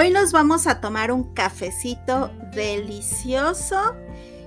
[0.00, 3.96] Hoy nos vamos a tomar un cafecito delicioso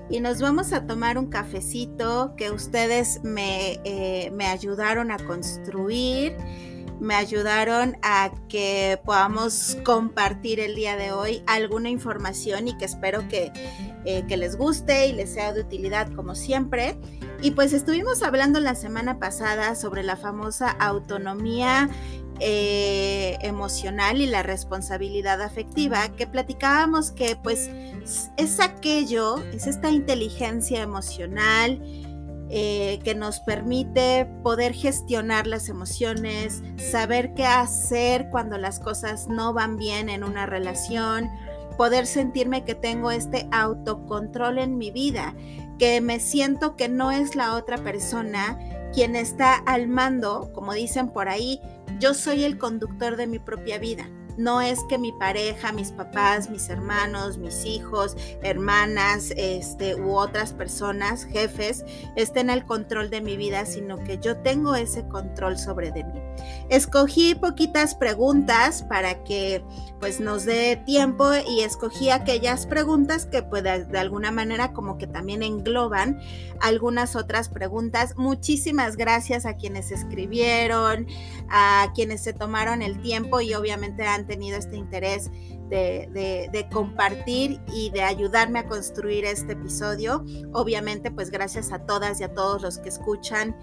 [0.10, 6.38] y nos vamos a tomar un cafecito que ustedes me, eh, me ayudaron a construir,
[7.02, 13.28] me ayudaron a que podamos compartir el día de hoy alguna información y que espero
[13.28, 13.52] que,
[14.06, 16.98] eh, que les guste y les sea de utilidad como siempre.
[17.42, 21.90] Y pues estuvimos hablando la semana pasada sobre la famosa autonomía
[22.44, 27.70] eh, emocional y la responsabilidad afectiva, que platicábamos que pues
[28.36, 31.80] es aquello, es esta inteligencia emocional
[32.50, 39.54] eh, que nos permite poder gestionar las emociones, saber qué hacer cuando las cosas no
[39.54, 41.30] van bien en una relación,
[41.78, 45.36] poder sentirme que tengo este autocontrol en mi vida,
[45.78, 48.58] que me siento que no es la otra persona
[48.94, 51.62] quien está al mando, como dicen por ahí,
[52.02, 54.10] yo soy el conductor de mi propia vida.
[54.36, 60.52] No es que mi pareja, mis papás, mis hermanos, mis hijos, hermanas, este, u otras
[60.52, 61.86] personas, jefes,
[62.16, 66.20] estén al control de mi vida, sino que yo tengo ese control sobre de mí.
[66.70, 69.64] Escogí poquitas preguntas para que
[70.00, 75.06] pues nos dé tiempo y escogí aquellas preguntas que pues de alguna manera como que
[75.06, 76.20] también engloban
[76.60, 78.16] algunas otras preguntas.
[78.18, 81.08] Muchísimas gracias a quienes escribieron,
[81.50, 85.30] a quienes se tomaron el tiempo y obviamente han tenido este interés
[85.70, 90.26] de, de, compartir y de ayudarme a construir este episodio.
[90.52, 93.56] Obviamente pues gracias a todas y a todos los que escuchan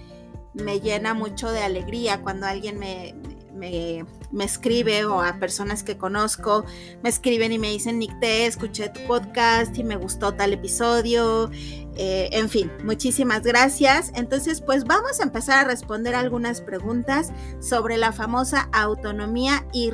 [0.63, 3.15] me llena mucho de alegría cuando alguien me,
[3.59, 4.05] me,
[4.45, 6.65] escribe o a personas que conozco
[7.03, 11.51] me escriben y me dicen, Nick, te escuché tu podcast y me gustó tal episodio.
[11.97, 14.13] Eh, en fin, muchísimas gracias.
[14.15, 19.91] Entonces, pues vamos a empezar a responder algunas preguntas sobre la famosa autonomía y,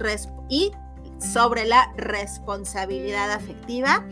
[0.49, 0.73] y
[1.19, 4.07] sobre la responsabilidad afectiva.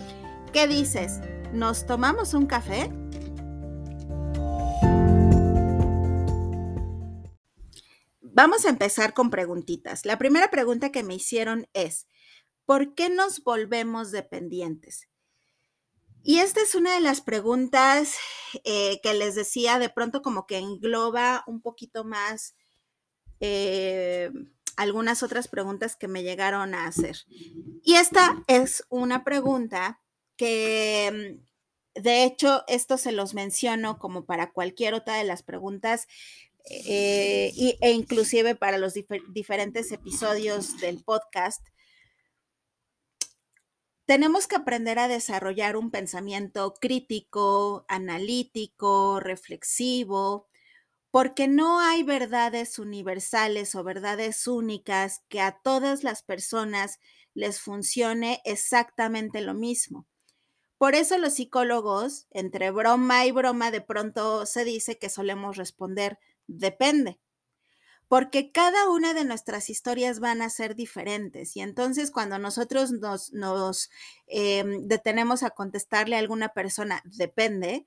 [0.52, 1.20] ¿Qué dices?
[1.52, 2.90] ¿Nos tomamos un café?
[8.34, 10.06] Vamos a empezar con preguntitas.
[10.06, 12.06] La primera pregunta que me hicieron es,
[12.64, 15.08] ¿por qué nos volvemos dependientes?
[16.22, 18.16] Y esta es una de las preguntas
[18.64, 22.54] eh, que les decía, de pronto como que engloba un poquito más
[23.40, 24.30] eh,
[24.76, 27.18] algunas otras preguntas que me llegaron a hacer.
[27.84, 30.00] Y esta es una pregunta
[30.38, 31.38] que,
[31.94, 36.06] de hecho, esto se los menciono como para cualquier otra de las preguntas
[36.70, 38.94] eh, e inclusive para los
[39.32, 41.60] diferentes episodios del podcast,
[44.06, 50.48] tenemos que aprender a desarrollar un pensamiento crítico, analítico, reflexivo,
[51.10, 56.98] porque no hay verdades universales o verdades únicas que a todas las personas
[57.34, 60.06] les funcione exactamente lo mismo.
[60.78, 66.18] Por eso los psicólogos, entre broma y broma, de pronto se dice que solemos responder
[66.48, 67.18] Depende,
[68.08, 73.90] porque cada una de nuestras historias van a ser diferentes y entonces cuando nosotros nos,
[74.26, 77.86] em, detenemos a contestarle a alguna persona, depende,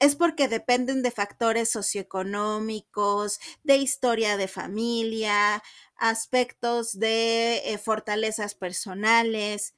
[0.00, 5.62] es porque dependen de factores socioeconómicos, de historia de familia,
[5.96, 9.74] aspectos de eh, fortalezas personales,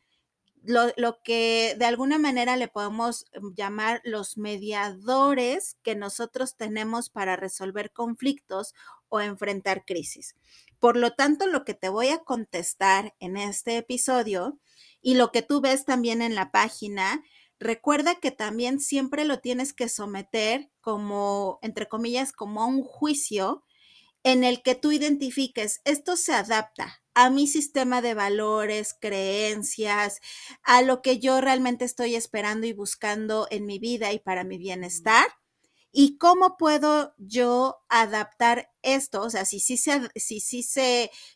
[0.66, 7.36] lo, que de alguna manera le podemos em, llamar los mediadores que nosotros tenemos para
[7.36, 8.75] resolver conflictos
[9.08, 10.36] o enfrentar crisis.
[10.78, 14.58] Por lo tanto, lo que te voy a contestar en este episodio
[15.00, 17.22] y lo que tú ves también en la página,
[17.58, 23.64] recuerda que también siempre lo tienes que someter como, entre comillas, como un juicio
[24.22, 30.20] en el que tú identifiques, esto se adapta a mi sistema de valores, creencias,
[30.62, 34.58] a lo que yo realmente estoy esperando y buscando en mi vida y para mi
[34.58, 35.26] bienestar.
[35.93, 39.22] ¿Y cómo puedo yo adaptar esto?
[39.22, 40.62] O sea, si sí si, si,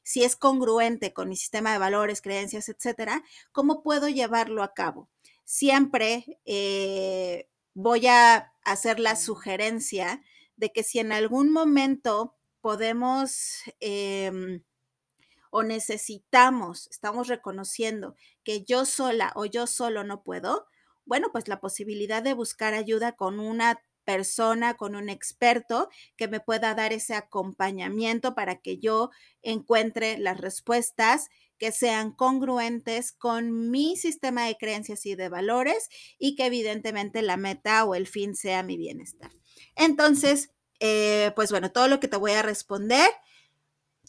[0.02, 3.22] si es congruente con mi sistema de valores, creencias, etcétera,
[3.52, 5.08] ¿cómo puedo llevarlo a cabo?
[5.44, 10.22] Siempre eh, voy a hacer la sugerencia
[10.56, 14.62] de que si en algún momento podemos em,
[15.50, 18.14] o necesitamos, estamos reconociendo
[18.44, 20.66] que yo sola o yo solo no puedo,
[21.04, 26.40] bueno, pues la posibilidad de buscar ayuda con una persona, con un experto que me
[26.40, 29.10] pueda dar ese acompañamiento para que yo
[29.42, 31.28] encuentre las respuestas
[31.58, 37.36] que sean congruentes con mi sistema de creencias y de valores y que evidentemente la
[37.36, 39.30] meta o el fin sea mi bienestar.
[39.76, 43.10] Entonces, eh, pues bueno, todo lo que te voy a responder,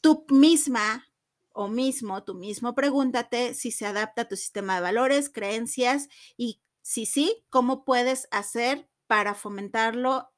[0.01, 1.08] tú misma
[1.51, 6.07] o mismo, tú mismo pregúntate si se adapta a tu sistema de valores, creencias
[6.37, 10.31] y si sí, cómo puedes hacer para fomentarlo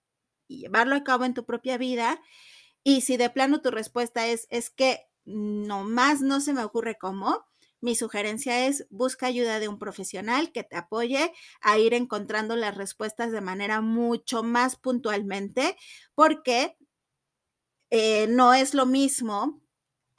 [0.48, 2.22] y llevarlo a cabo en tu propia vida.
[2.84, 7.46] Y si de plano tu respuesta es, es que nomás no se me ocurre cómo,
[7.81, 12.78] mi sugerencia es busca ayuda de un profesional que te apoye a ir encontrando las
[12.78, 15.75] respuestas de manera mucho más puntualmente,
[16.13, 16.78] porque
[17.90, 19.62] eh, no es lo mismo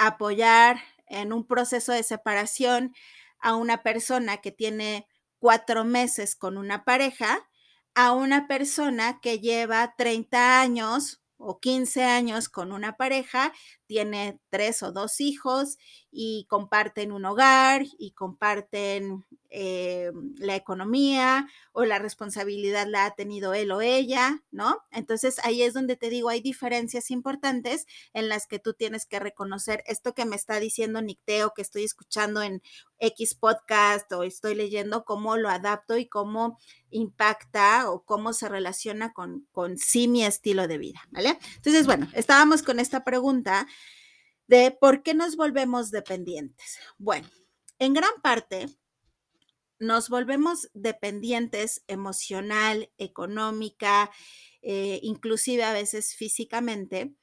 [0.06, 2.94] apoyar en un proceso de separación
[3.38, 5.06] a una persona que tiene
[5.38, 7.46] cuatro meses con una pareja
[7.94, 13.52] a una persona que lleva 30 años o 15 años con una pareja,
[13.86, 15.76] tiene tres o dos hijos
[16.10, 23.52] y comparten un hogar y comparten eh, la economía o la responsabilidad la ha tenido
[23.52, 24.78] él o ella, ¿no?
[24.90, 29.20] Entonces ahí es donde te digo, hay diferencias importantes en las que tú tienes que
[29.20, 32.62] reconocer esto que me está diciendo Nicteo, que estoy escuchando en
[32.98, 36.58] X podcast o estoy leyendo, cómo lo adapto y cómo
[36.88, 41.38] impacta o cómo se relaciona con, con sí mi estilo de vida, ¿vale?
[41.56, 43.66] Entonces, bueno, estábamos con esta pregunta
[44.46, 46.78] de por qué nos volvemos dependientes.
[46.96, 47.28] Bueno,
[47.78, 48.66] en gran parte
[49.82, 54.10] nos volvemos dependientes emocional, económica,
[54.62, 57.16] eh, inclusive a veces físicamente,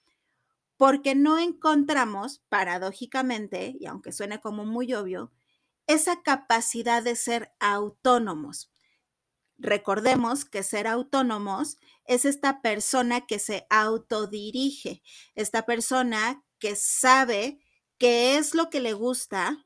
[0.76, 5.32] porque no encontramos, paradójicamente, y aunque suene como muy obvio,
[5.88, 8.72] esa capacidad de ser autónomos.
[9.58, 15.02] Recordemos que ser autónomos es esta persona que se autodirige,
[15.36, 17.60] esta persona que sabe
[17.98, 19.66] qué es lo que le gusta,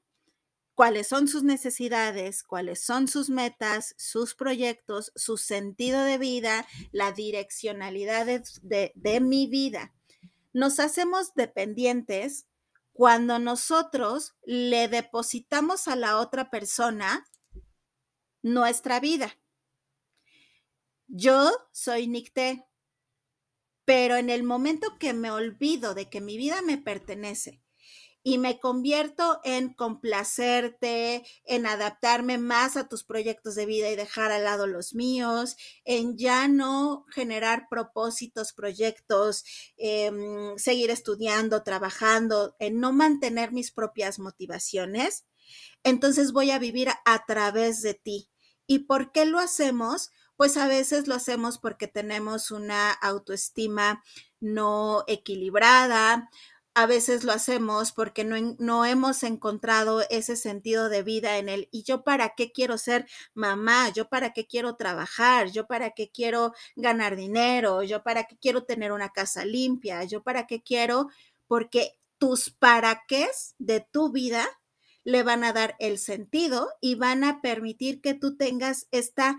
[0.75, 7.11] cuáles son sus necesidades, cuáles son sus metas, sus proyectos, su sentido de vida, la
[7.11, 9.93] direccionalidad de, de, mi vida.
[10.51, 12.47] Nos hacemos dependientes
[12.91, 17.25] cuando nosotros le depositamos a la otra persona
[18.41, 19.37] nuestra vida.
[21.07, 22.65] Yo soy Nicté,
[23.85, 27.62] pero en el momento que me olvido de que mi vida me pertenece
[28.23, 34.31] y me convierto en complacerte, en adaptarme más a tus proyectos de vida y dejar
[34.31, 39.43] al lado los míos, en ya no generar propósitos, proyectos,
[39.77, 45.25] em, seguir estudiando, trabajando, en no mantener mis propias motivaciones,
[45.83, 48.29] entonces voy a vivir a través de ti.
[48.65, 50.11] ¿Y por qué lo hacemos?
[50.35, 54.03] pues a veces lo hacemos porque tenemos una autoestima
[54.39, 56.29] no equilibrada,
[56.75, 61.69] a veces lo hacemos porque no, no, hemos encontrado ese sentido de vida en él.
[61.71, 63.89] ¿Y yo para qué quiero ser mamá?
[63.89, 65.51] ¿Yo para qué quiero trabajar?
[65.51, 67.83] ¿Yo para qué quiero ganar dinero?
[67.83, 70.03] ¿Yo para qué quiero tener una casa limpia?
[70.03, 71.09] ¿Yo para qué quiero?
[71.47, 73.27] Porque tus para qué
[73.59, 74.47] de tu vida
[75.03, 79.37] le van a dar el sentido y van a permitir que tú tengas esta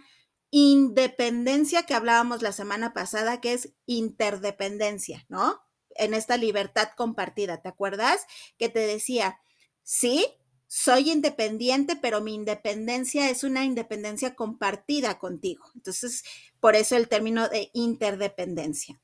[0.51, 5.65] independencia que hablábamos la semana pasada, que es interdependencia, ¿no?
[5.97, 8.27] En esta libertad compartida, ¿te acuerdas?
[8.59, 9.39] Que te decía,
[9.83, 10.27] sí,
[10.67, 15.65] soy independiente, pero mi independencia es una independencia compartida contigo.
[15.75, 16.25] Entonces,
[16.61, 19.01] por eso el término de interdependencia.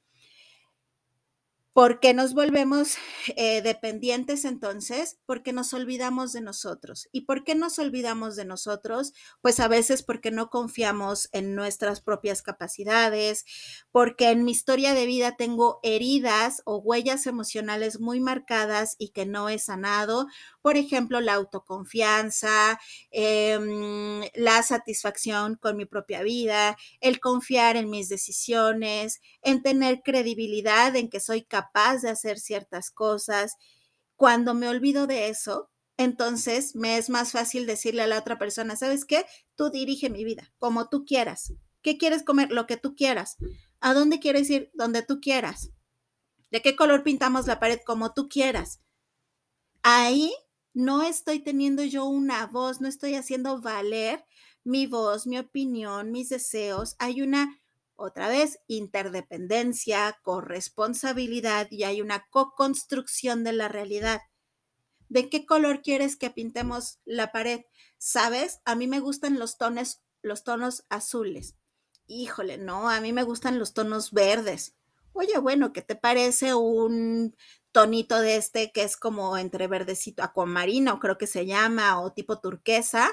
[1.80, 2.98] ¿Por qué nos volvemos
[3.36, 5.18] eh, dependientes entonces?
[5.24, 7.08] Porque nos olvidamos de nosotros.
[7.10, 9.14] ¿Y por qué nos olvidamos de nosotros?
[9.40, 13.46] Pues a veces porque no confiamos en nuestras propias capacidades,
[13.92, 19.24] porque en mi historia de vida tengo heridas o huellas emocionales muy marcadas y que
[19.24, 20.26] no he sanado.
[20.62, 22.78] Por ejemplo, la autoconfianza,
[23.10, 30.94] em, la satisfacción con mi propia vida, el confiar en mis decisiones, en tener credibilidad
[30.96, 33.56] en que soy capaz capaz de hacer ciertas cosas.
[34.16, 38.76] Cuando me olvido de eso, entonces me es más fácil decirle a la otra persona,
[38.76, 39.26] ¿sabes qué?
[39.56, 41.52] Tú dirige mi vida, como tú quieras.
[41.82, 42.50] ¿Qué quieres comer?
[42.50, 43.36] Lo que tú quieras.
[43.80, 44.70] ¿A dónde quieres ir?
[44.74, 45.70] Donde tú quieras.
[46.50, 47.80] ¿De qué color pintamos la pared?
[47.86, 48.80] Como tú quieras.
[49.82, 50.32] Ahí
[50.74, 54.24] no estoy teniendo yo una voz, no estoy haciendo valer
[54.64, 56.96] mi voz, mi opinión, mis deseos.
[56.98, 57.60] Hay una
[57.96, 64.20] otra vez, interdependencia, corresponsabilidad y hay una co-construcción de la realidad.
[65.10, 67.62] ¿De qué color quieres que pintemos la pared?
[67.98, 68.60] ¿Sabes?
[68.64, 71.56] A mí me gustan los tonos, los tonos azules.
[72.06, 74.76] Híjole, no, a mí me gustan los tonos verdes.
[75.12, 77.36] Oye, bueno, ¿qué te parece un
[77.72, 82.40] tonito de este que es como entre verdecito, acuamarino, creo que se llama, o tipo
[82.40, 83.10] turquesa?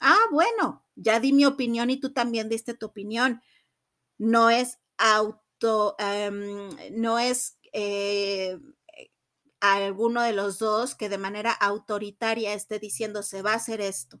[0.00, 3.42] Ah, bueno, ya di mi opinión y tú también diste tu opinión
[4.18, 8.58] no es auto, em, no es eh,
[9.60, 14.20] alguno de los dos que de manera autoritaria esté diciendo se va a hacer esto,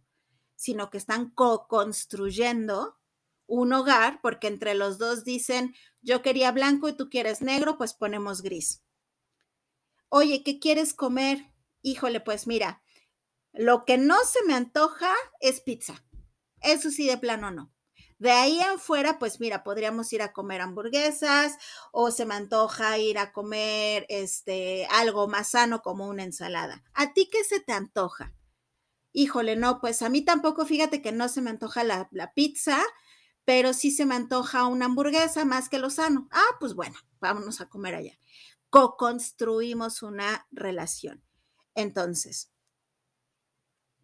[0.56, 2.98] sino que están co-construyendo
[3.46, 7.94] un hogar porque entre los dos dicen yo quería blanco y tú quieres negro, pues
[7.94, 8.83] ponemos gris.
[10.16, 11.50] Oye, ¿qué quieres comer?
[11.82, 12.84] Híjole, pues mira,
[13.52, 16.04] lo que no se me antoja es pizza.
[16.60, 17.72] Eso sí, de plano no.
[18.20, 21.56] De ahí en fuera, pues mira, podríamos ir a comer hamburguesas
[21.90, 26.84] o se me antoja ir a comer este algo más sano como una ensalada.
[26.94, 28.32] ¿A ti qué se te antoja?
[29.12, 32.78] Híjole, no, pues a mí tampoco, fíjate que no se me antoja la, la pizza,
[33.44, 36.28] pero sí se me antoja una hamburguesa más que lo sano.
[36.30, 38.16] Ah, pues bueno, vámonos a comer allá.
[38.74, 41.22] Co-construimos una relación.
[41.76, 42.50] Entonces,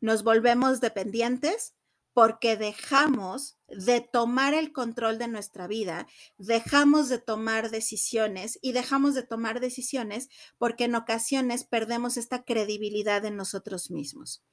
[0.01, 1.75] nos volvemos dependientes
[2.13, 6.07] porque dejamos de tomar el control de nuestra vida,
[6.39, 13.25] dejamos de tomar decisiones y dejamos de tomar decisiones porque en ocasiones perdemos esta credibilidad
[13.25, 14.45] en nosotros mismos.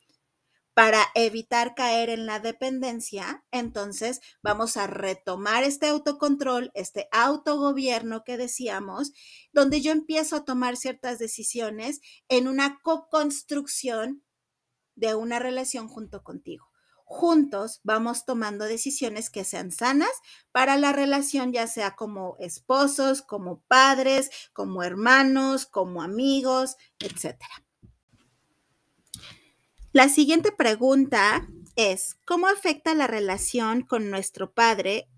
[0.77, 8.37] Para evitar caer en la dependencia, entonces vamos a retomar este autocontrol, este autogobierno que
[8.37, 9.11] decíamos,
[9.51, 14.23] donde yo empiezo a tomar ciertas decisiones en una co-construcción
[14.93, 16.67] de una relación junto contigo
[17.09, 20.11] juntos vamos tomando decisiones que sean sanas
[20.51, 27.37] para la relación, ya sea como esposos, como padres, como hermanos, como amigos, etc.
[29.97, 35.09] La siguiente pregunta es, ¿cómo afecta la relación con nuestro padre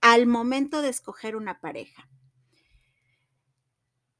[0.00, 2.08] al momento de escoger una pareja?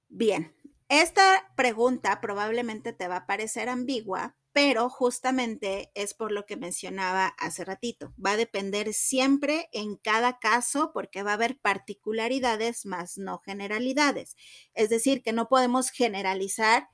[0.08, 0.54] Bien,
[0.88, 7.34] esta pregunta probablemente te va a parecer ambigua pero justamente es por lo que mencionaba
[7.36, 8.14] hace ratito.
[8.24, 14.36] Va a depender siempre en cada caso porque va a haber particularidades más no generalidades.
[14.72, 16.88] Es decir, que no podemos generalizar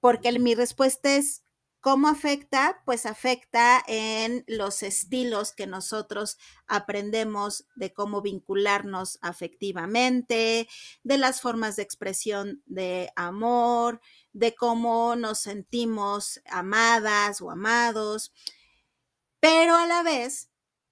[0.00, 1.44] porque mi respuesta es
[1.80, 2.82] ¿Cómo afecta?
[2.84, 10.68] Pues afecta en los estilos que nosotros aprendemos de cómo vincularnos afectivamente,
[11.04, 14.00] de las formas de expresión de amor,
[14.32, 18.32] de cómo nos sentimos amadas o amados,
[19.40, 20.50] pero a la vez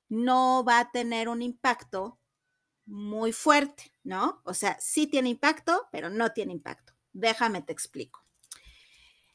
[0.09, 2.21] no va a tener un impacto
[2.87, 4.41] muy fuerte, ¿no?
[4.45, 6.95] O sea, sí tiene impacto, pero no tiene impacto.
[7.13, 8.26] Déjame te explico.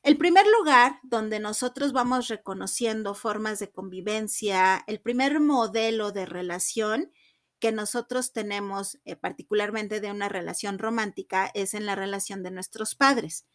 [0.03, 7.11] El primer lugar donde nosotros vamos reconociendo formas de convivencia, el primer modelo de relación
[7.59, 12.95] que nosotros tenemos, eh, particularmente de una relación romántica, es en la relación de nuestros
[12.95, 13.45] padres.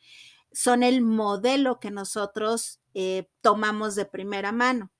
[0.52, 4.92] Son el modelo que nosotros eh, tomamos de primera mano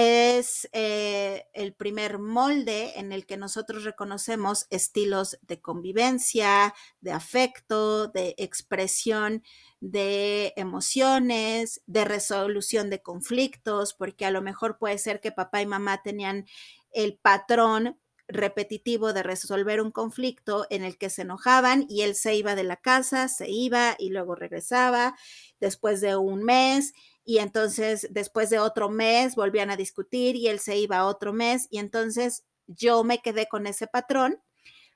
[0.00, 8.06] es eh, el primer molde en el que nosotros reconocemos estilos de convivencia, de afecto,
[8.06, 9.42] de expresión
[9.80, 15.66] de emociones, de resolución de conflictos, porque a lo mejor puede ser que papá y
[15.66, 16.46] mamá tenían
[16.92, 22.36] el patrón repetitivo de resolver un conflicto en el que se enojaban y él se
[22.36, 25.16] iba de la casa, se iba y luego regresaba
[25.58, 26.92] después de un mes
[27.28, 31.66] y entonces después de otro mes volvían a discutir y él se iba otro mes
[31.70, 34.40] y entonces yo me quedé con ese patrón,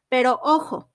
[0.08, 0.90] pero ojo,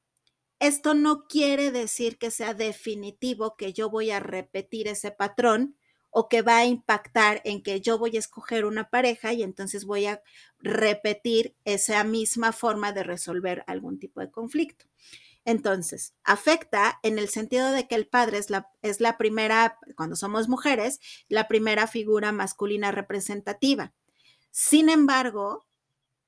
[0.60, 5.78] esto no quiere decir que sea definitivo que yo voy a repetir ese patrón
[6.10, 9.86] o que va a impactar en que yo voy a escoger una pareja y entonces
[9.86, 10.22] voy a
[10.60, 14.86] repetir esa misma forma de resolver algún tipo de conflicto.
[15.48, 20.18] Entonces, afecta en el sentido de que el padre es la, es la primera, cuando
[20.18, 21.00] somos mujeres,
[21.30, 23.94] la primera figura masculina representativa.
[24.52, 25.66] Sin embargo,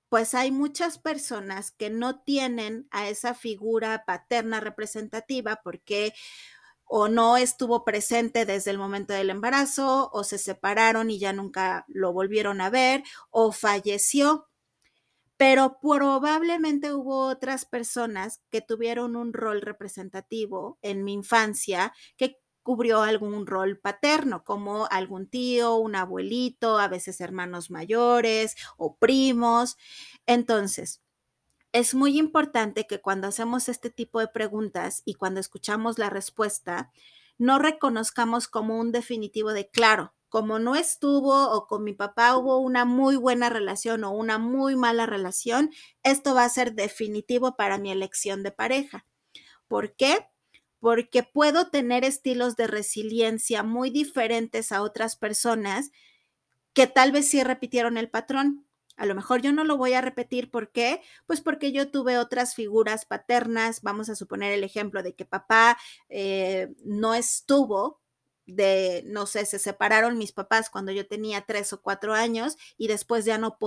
[0.08, 6.14] pues hay muchas personas que no tienen a esa figura paterna representativa porque
[6.86, 11.84] o no estuvo presente desde el momento del embarazo, o se separaron y ya nunca
[11.90, 14.49] lo volvieron a ver, o falleció
[15.40, 23.04] pero probablemente hubo otras personas que tuvieron un rol representativo en mi infancia que cubrió
[23.04, 29.78] algún rol paterno, como algún tío, un abuelito, a veces hermanos mayores o primos.
[30.26, 31.02] Entonces,
[31.72, 36.92] es muy importante que cuando hacemos este tipo de preguntas y cuando escuchamos la respuesta,
[37.38, 42.60] no reconozcamos como un definitivo de claro, como no estuvo o con mi papá hubo
[42.60, 45.72] una muy buena relación o una muy mala relación,
[46.04, 49.06] esto va a ser definitivo para mi elección de pareja.
[49.68, 50.28] ¿Por qué?
[50.80, 55.92] Porque puedo tener estilos de resiliencia muy diferentes a otras personas
[56.74, 58.66] que tal vez sí repitieron el patrón.
[58.96, 60.52] A lo mejor yo no lo voy a repetir.
[60.52, 61.02] ¿Por qué?
[61.26, 63.82] Pues porque yo tuve otras figuras paternas.
[63.82, 65.78] Vamos a suponer el ejemplo de que papá
[66.10, 67.99] eh, no estuvo
[68.56, 72.88] de, no sé, se separaron mis papás cuando yo tenía tres o cuatro años y
[72.88, 73.58] después ya no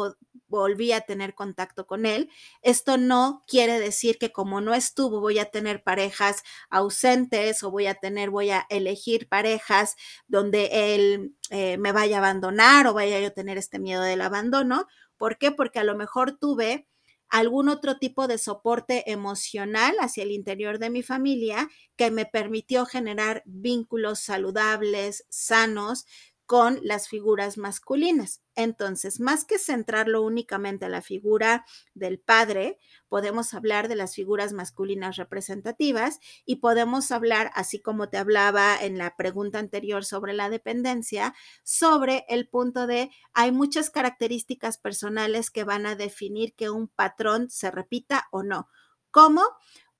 [0.48, 2.30] volví a tener contacto con él.
[2.62, 7.86] Esto no quiere decir que como no estuvo voy a tener parejas ausentes o voy
[7.86, 9.96] a tener, voy a elegir parejas
[10.28, 14.20] donde él eh, me vaya a abandonar o vaya yo a tener este miedo del
[14.20, 14.86] abandono.
[15.16, 15.52] ¿Por qué?
[15.52, 16.86] Porque a lo mejor tuve
[17.32, 22.84] algún otro tipo de soporte emocional hacia el interior de mi familia que me permitió
[22.84, 26.04] generar vínculos saludables, sanos,
[26.46, 28.42] con las figuras masculinas.
[28.54, 34.52] Entonces, más que centrarlo únicamente a la figura del padre, podemos hablar de las figuras
[34.52, 40.50] masculinas representativas y podemos hablar, así como te hablaba en la pregunta anterior sobre la
[40.50, 46.88] dependencia, sobre el punto de hay muchas características personales que van a definir que un
[46.88, 48.68] patrón se repita o no.
[49.10, 49.42] ¿Cómo?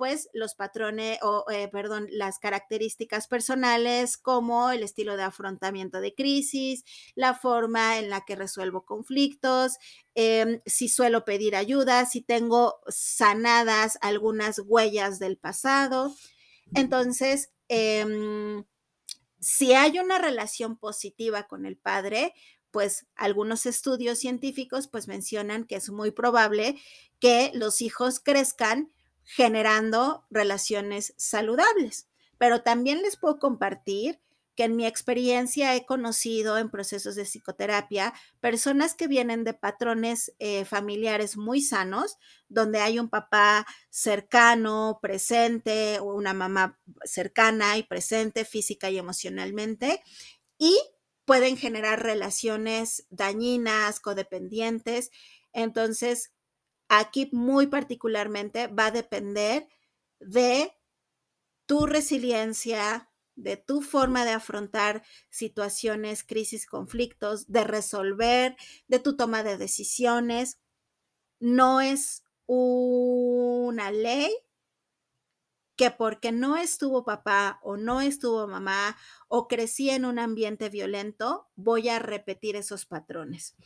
[0.03, 6.13] Pues los patrones o, eh, perdón, las características personales como el estilo de afrontamiento de
[6.13, 6.83] crisis,
[7.15, 9.77] la forma en la que resuelvo conflictos,
[10.17, 16.13] em, si suelo pedir ayuda, si tengo sanadas algunas huellas del pasado.
[16.75, 18.65] Entonces, em,
[19.39, 22.35] si hay una relación positiva con el padre,
[22.73, 26.75] pues algunos estudios científicos pues mencionan que es muy probable
[27.21, 28.91] que los hijos crezcan
[29.25, 32.09] generando relaciones saludables.
[32.39, 34.21] Pero también les puedo compartir
[34.55, 40.35] que en mi experiencia he conocido en procesos de psicoterapia personas que vienen de patrones
[40.39, 47.83] eh, familiares muy sanos, donde hay un papá cercano, presente, o una mamá cercana y
[47.85, 50.03] presente física y emocionalmente,
[50.59, 50.79] y
[51.25, 55.11] pueden generar relaciones dañinas, codependientes.
[55.53, 56.33] Entonces,
[56.95, 59.67] Aquí muy particularmente va a depender
[60.21, 60.75] de
[61.65, 68.57] tu resiliencia, de tu forma de afrontar situaciones, crisis, conflictos, de resolver,
[68.89, 70.59] de tu toma de decisiones.
[71.41, 74.31] No es una ley
[75.77, 81.49] que porque no estuvo papá o no estuvo mamá o crecí en un ambiente violento,
[81.57, 83.57] voy a repetir esos patrones.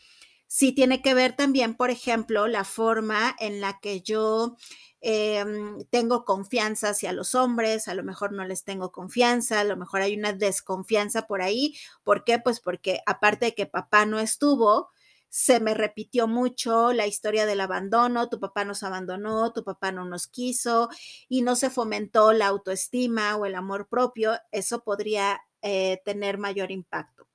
[0.49, 4.57] Sí tiene que ver también, por ejemplo, la forma en la que yo
[5.01, 9.77] em, tengo confianza hacia los hombres, a lo mejor no les tengo confianza, a lo
[9.77, 11.75] mejor hay una desconfianza por ahí.
[12.05, 12.39] ¿Por qué?
[12.39, 14.91] Pues porque aparte de que papá no estuvo,
[15.29, 20.05] se me repitió mucho la historia del abandono, tu papá nos abandonó, tu papá no
[20.05, 20.89] nos quiso
[21.29, 26.71] y no se fomentó la autoestima o el amor propio, eso podría eh, tener mayor
[26.71, 27.29] impacto.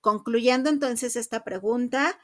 [0.00, 2.18] Concluyendo entonces esta pregunta,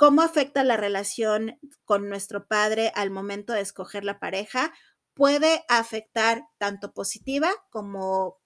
[0.00, 4.72] ¿Cómo afecta la relación con nuestro padre al momento de escoger la pareja?
[5.12, 8.40] Puede afectar tanto positiva como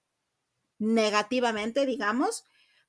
[0.79, 2.43] negativamente, digamos,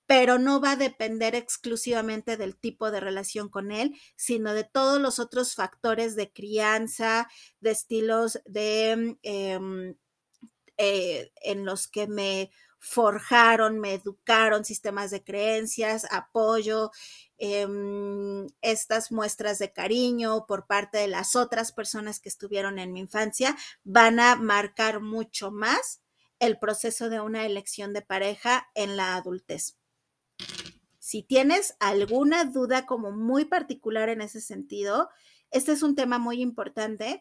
[0.06, 5.00] pero no va a depender exclusivamente del tipo de relación con él, sino de todos
[5.00, 7.28] los otros factores de crianza,
[7.60, 9.94] de estilos de em,
[10.76, 12.50] eh, en los que me
[12.86, 16.92] forjaron, me educaron, sistemas de creencias, apoyo,
[17.36, 23.00] em, estas muestras de cariño por parte de las otras personas que estuvieron en mi
[23.00, 26.00] infancia, van a marcar mucho más
[26.38, 29.76] el proceso de una elección de pareja en la adultez.
[31.00, 35.08] Si tienes alguna duda como muy particular en ese sentido,
[35.50, 37.20] este es un tema muy importante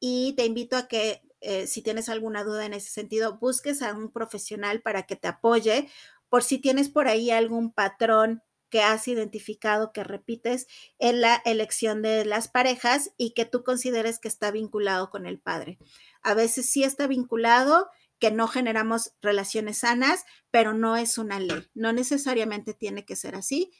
[0.00, 3.92] y te invito a que eh, si tienes alguna duda en ese sentido, busques a
[3.92, 5.88] un profesional para que te apoye
[6.28, 10.66] por si tienes por ahí algún patrón que has identificado que repites
[10.98, 15.38] en la elección de las parejas y que tú consideres que está vinculado con el
[15.38, 15.78] padre.
[16.22, 21.68] A veces sí está vinculado, que no generamos relaciones sanas, pero no es una ley.
[21.74, 23.72] No necesariamente tiene que ser así.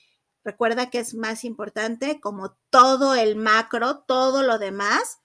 [0.44, 5.22] Recuerda que es más importante como todo el macro, todo lo demás,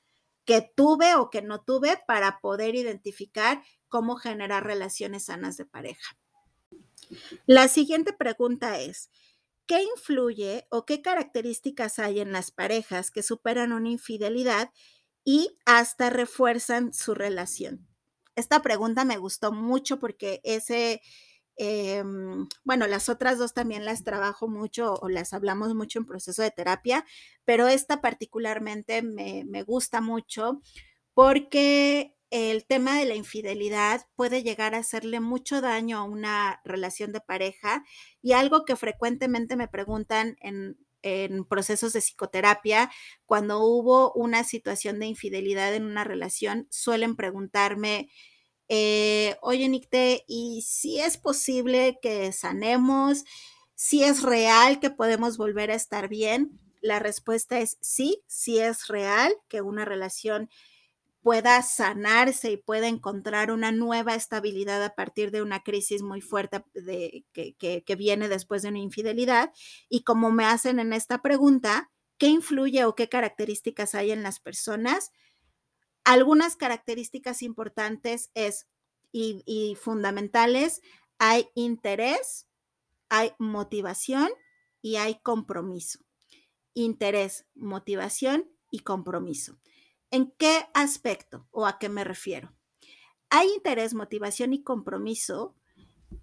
[0.48, 6.18] que tuve o que no tuve para poder identificar cómo generar relaciones sanas de pareja.
[7.46, 9.12] La siguiente pregunta es,
[9.66, 14.72] ¿qué influye o qué características hay en las parejas que superan una infidelidad
[15.26, 17.86] y hasta refuerzan su relación?
[18.38, 21.02] Esta pregunta me gustó mucho porque ese
[21.58, 26.42] Em, bueno, las otras dos también las trabajo mucho o las hablamos mucho en proceso
[26.44, 27.04] de terapia,
[27.46, 30.62] pero esta particularmente me, me gusta mucho
[31.14, 37.12] porque el tema de la infidelidad puede llegar a hacerle mucho daño a una relación
[37.12, 37.84] de pareja
[38.22, 42.92] y algo que frecuentemente me preguntan en en procesos de psicoterapia,
[43.26, 48.10] cuando hubo una situación de infidelidad en una relación, suelen preguntarme,
[48.70, 53.24] eh, oye, Nicte, ¿y si es posible que sanemos?
[53.76, 56.60] ¿Si es real que podemos volver a estar bien?
[56.82, 60.50] La respuesta es sí, sí es real que una relación
[61.28, 66.64] pueda sanarse y pueda encontrar una nueva estabilidad a partir de una crisis muy fuerte
[67.34, 69.52] que, que, viene después de una infidelidad.
[69.90, 74.40] Y como me hacen en esta pregunta, ¿qué influye o qué características hay en las
[74.40, 75.12] personas?
[76.08, 78.66] Algunas características importantes es
[79.12, 80.82] y, y fundamentales,
[81.20, 82.48] hay interés,
[83.10, 84.30] hay motivación
[84.82, 86.00] y hay compromiso.
[86.74, 89.60] Interés, motivación y compromiso.
[90.10, 92.56] ¿En qué aspecto o a qué me refiero?
[93.30, 95.58] Hay interés, motivación y compromiso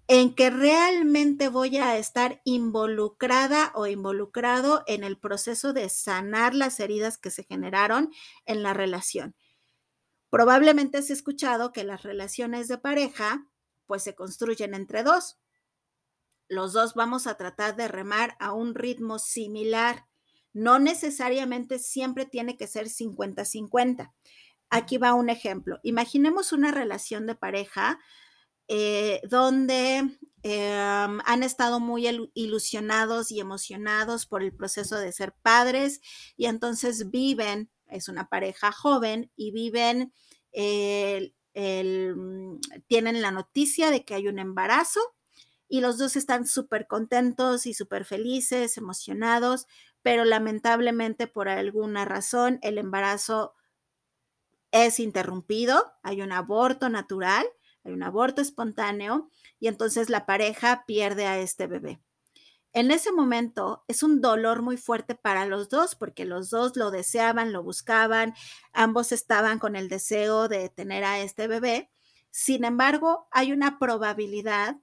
[0.07, 6.79] en que realmente voy a estar involucrada o involucrado en el proceso de sanar las
[6.79, 8.09] heridas que se generaron
[8.47, 9.35] en la relación.
[10.35, 13.47] Probablemente has escuchado que las relaciones de pareja
[13.85, 15.39] pues se construyen entre dos.
[16.49, 20.05] Los dos vamos a tratar de remar a un ritmo similar
[20.55, 24.13] no necesariamente siempre tiene que ser 50-50.
[24.69, 25.79] Aquí va un ejemplo.
[25.83, 27.99] Imaginemos una relación de pareja
[28.69, 29.97] eh, donde
[30.43, 35.99] em, han estado muy ilusionados y emocionados por el proceso de ser padres
[36.37, 40.13] y entonces viven, es una pareja joven y viven,
[40.53, 44.99] mm, tienen la noticia de que hay un embarazo
[45.67, 49.67] y los dos están súper contentos y súper felices, emocionados,
[50.01, 53.55] pero lamentablemente por alguna razón el embarazo
[54.71, 57.45] es interrumpido, hay un aborto natural,
[57.83, 59.29] hay un aborto espontáneo
[59.59, 61.99] y entonces la pareja pierde a este bebé.
[62.75, 66.91] En ese momento es un dolor muy fuerte para los dos porque los dos lo
[66.91, 68.33] deseaban, lo buscaban,
[68.73, 71.89] ambos estaban con el deseo de tener a este bebé.
[72.31, 74.75] Sin embargo, hay una probabilidad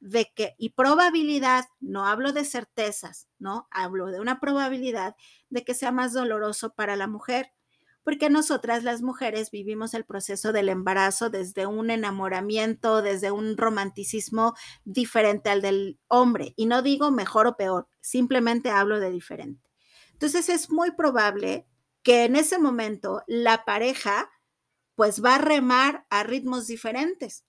[0.00, 3.68] de que, y probabilidad, no hablo de certezas, ¿no?
[3.70, 5.14] Hablo de una probabilidad
[5.50, 7.52] de que sea más doloroso para la mujer,
[8.04, 14.54] porque nosotras las mujeres vivimos el proceso del embarazo desde un enamoramiento, desde un romanticismo
[14.84, 16.52] diferente al del hombre.
[16.56, 19.70] Y no digo mejor o peor, simplemente hablo de diferente.
[20.12, 21.66] Entonces es muy probable
[22.02, 24.30] que en ese momento la pareja
[24.94, 27.44] pues va a remar a ritmos diferentes.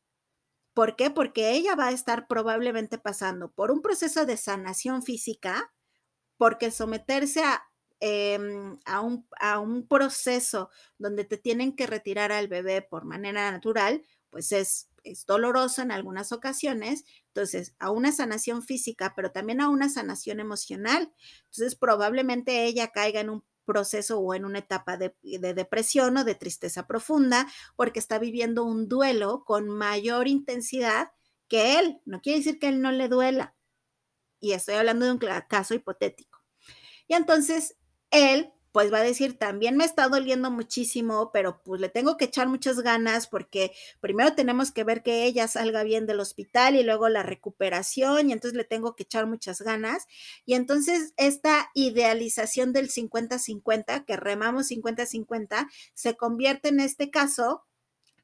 [0.74, 1.12] ¿Por qué?
[1.12, 5.74] Porque ella va a estar probablemente pasando por un proceso de sanación física,
[6.38, 7.64] porque someterse a,
[8.08, 13.52] em, a, un, a, un, proceso donde te tienen que retirar al bebé por manera
[13.52, 17.04] natural, pues es, es doloroso en algunas ocasiones.
[17.28, 21.12] Entonces, a una sanación física, pero también a una sanación emocional.
[21.46, 26.36] Entonces, probablemente ella caiga en un proceso o en una etapa de, depresión o de
[26.36, 31.10] tristeza profunda porque está viviendo un duelo con mayor intensidad
[31.48, 32.00] que él.
[32.06, 33.56] No quiere decir que él no le duela.
[34.40, 36.40] Y estoy hablando de un caso hipotético.
[37.08, 37.78] Y entonces
[38.16, 42.26] él pues va a decir, también me está doliendo muchísimo, pero pues le tengo que
[42.26, 46.84] echar muchas ganas porque primero tenemos que ver que ella salga bien del hospital y
[46.84, 50.08] luego la recuperación y entonces le tengo que echar muchas ganas.
[50.46, 57.64] Y entonces esta idealización del 50-50, que remamos 50-50, se convierte en este caso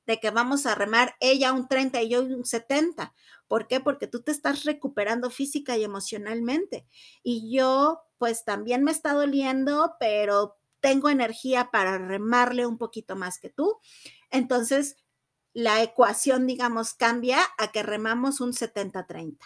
[0.05, 3.13] de que vamos a remar ella un 30 y yo un 70.
[3.47, 3.79] ¿Por qué?
[3.79, 6.85] Porque tú te estás recuperando física y emocionalmente.
[7.23, 13.39] Y yo pues también me está doliendo, pero tengo energía para remarle un poquito más
[13.39, 13.79] que tú.
[14.29, 14.95] Entonces,
[15.53, 19.39] la ecuación, digamos, cambia a que remamos un 70-30.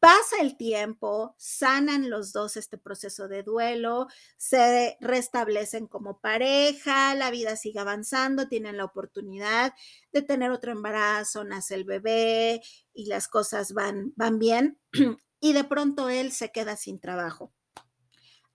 [0.00, 7.30] Pasa el tiempo, sanan los dos este proceso de duelo, se restablecen como pareja, la
[7.30, 9.74] vida sigue avanzando, tienen la oportunidad
[10.10, 14.80] de tener otro embarazo, nace el bebé y las cosas van, van bien.
[15.38, 17.52] Y de pronto él se queda sin trabajo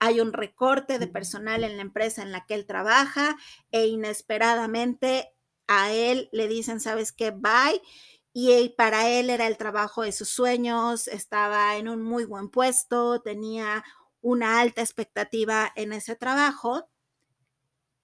[0.04, 3.36] hay un recorte de personal en la empresa en la que él trabaja
[3.70, 5.32] e inesperadamente
[5.68, 7.30] a él le dicen, ¿sabes qué?
[7.30, 7.80] Bye.
[8.32, 13.22] Y para él era el trabajo de sus sueños, estaba en un muy buen puesto,
[13.22, 13.84] tenía
[14.20, 16.90] una alta expectativa en ese trabajo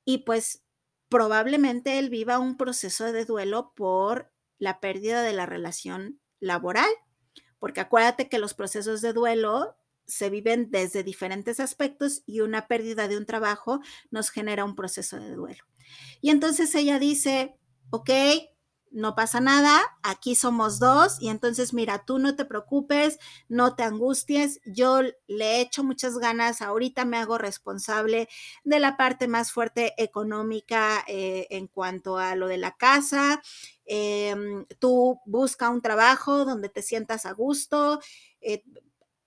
[0.05, 0.63] y pues
[1.09, 4.31] probablemente él viva un proceso de duelo por
[4.61, 6.91] la pérdida de la relación laboral,
[7.59, 9.78] porque acuérdate que los procesos de duelo
[10.09, 15.19] se viven desde diferentes aspectos y una pérdida de un trabajo nos genera un proceso
[15.21, 15.65] de duelo.
[16.21, 17.55] Y entonces ella dice,
[17.91, 18.11] ok,
[18.91, 23.19] no pasa nada, aquí somos dos y entonces mira, tú no te preocupes,
[23.49, 28.29] no te angusties, yo le echo muchas ganas, ahorita me hago responsable
[28.65, 33.43] de la parte más fuerte económica eh, en cuanto a lo de la casa,
[33.85, 38.01] em, tú busca un trabajo donde te sientas a gusto.
[38.41, 38.63] Eh,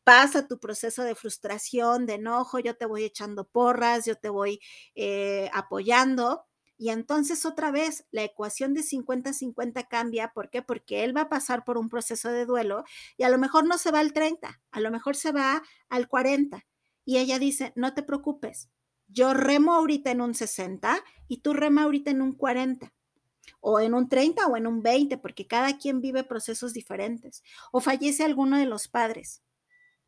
[0.03, 4.59] pasa tu proceso de frustración, de enojo, yo te voy echando porras, yo te voy
[4.95, 6.45] eh, apoyando,
[6.81, 10.31] y entonces otra vez la ecuación de 50-50 cambia.
[10.33, 10.63] ¿Por qué?
[10.63, 12.85] Porque él va a pasar por un proceso de duelo
[13.17, 16.07] y a lo mejor no se va al 30, a lo mejor se va al
[16.07, 16.65] 40.
[17.05, 18.71] Y ella dice, no te preocupes,
[19.07, 22.91] yo remo ahorita en un 60 y tú rema ahorita en un 40
[23.59, 27.43] o en un 30 o en un 20, porque cada quien vive procesos diferentes.
[27.71, 29.43] O fallece alguno de los padres,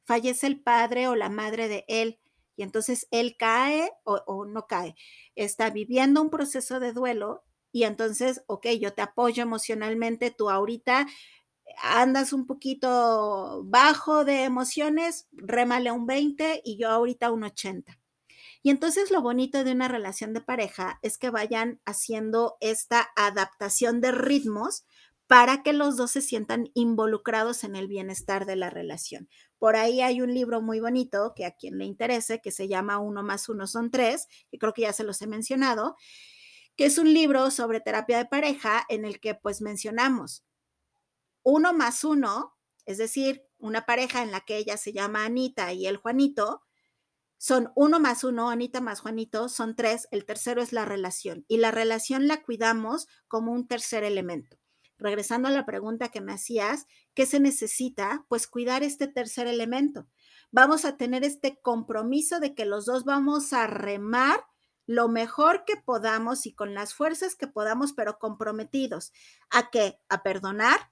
[0.04, 2.20] fallece el padre o la madre de él,
[2.56, 4.96] y entonces él cae o, no cae,
[5.36, 11.08] está viviendo un proceso de duelo y entonces, ok, yo te apoyo emocionalmente, tú ahorita
[11.82, 18.00] andas un poquito bajo de emociones, rémale un 20 y yo ahorita un 80.
[18.62, 24.00] Y entonces lo bonito de una relación de pareja es que vayan haciendo esta adaptación
[24.00, 24.86] de ritmos
[25.28, 29.28] para que los dos se sientan involucrados en el bienestar de la relación.
[29.64, 33.00] Por ahí hay un libro muy bonito que a quien le interese, que se llama
[33.00, 35.96] Uno más uno son tres, y creo que ya se los he mencionado,
[36.76, 40.44] que es un libro sobre terapia de pareja en el que pues mencionamos
[41.44, 45.88] uno más uno, es decir, una pareja en la que ella se llama Anita y
[45.88, 46.64] el Juanito,
[47.38, 51.56] son uno más uno, Anita más Juanito, son tres, el tercero es la relación y
[51.60, 54.58] la relación la cuidamos como un tercer elemento
[54.98, 58.26] regresando a la pregunta que me hacías, ¿qué se necesita?
[58.30, 60.08] Pues cuidar este tercer elemento.
[60.52, 64.46] Vamos a tener este compromiso de que los dos vamos a remar
[64.86, 69.14] lo mejor que podamos y con las fuerzas que podamos, pero comprometidos.
[69.50, 70.00] ¿A qué?
[70.10, 70.92] A perdonar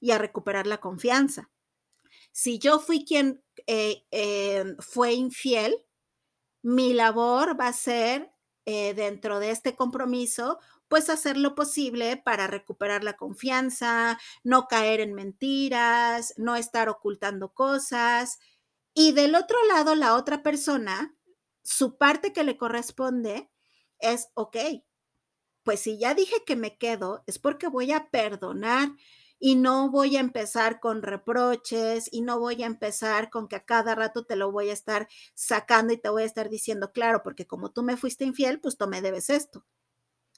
[0.00, 1.50] y a recuperar la confianza.
[2.32, 5.76] Si yo fui quien eh, eh, fue infiel,
[6.62, 8.32] mi labor va a ser
[8.64, 15.00] eh, dentro de este compromiso pues hacer lo posible para recuperar la confianza, no caer
[15.00, 18.38] en mentiras, no estar ocultando cosas.
[18.94, 21.14] Y del otro lado, la otra persona,
[21.62, 23.50] su parte que le corresponde
[24.00, 24.56] es, ok,
[25.62, 28.90] pues si ya dije que me quedo, es porque voy a perdonar
[29.38, 33.64] y no voy a empezar con reproches y no voy a empezar con que a
[33.64, 37.22] cada rato te lo voy a estar sacando y te voy a estar diciendo, claro,
[37.22, 39.64] porque como tú me fuiste infiel, pues tú me debes esto.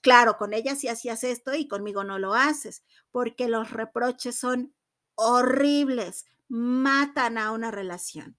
[0.05, 4.75] Claro, con ella sí hacías esto y conmigo no lo haces, porque los reproches son
[5.15, 8.39] horribles, matan a una relación.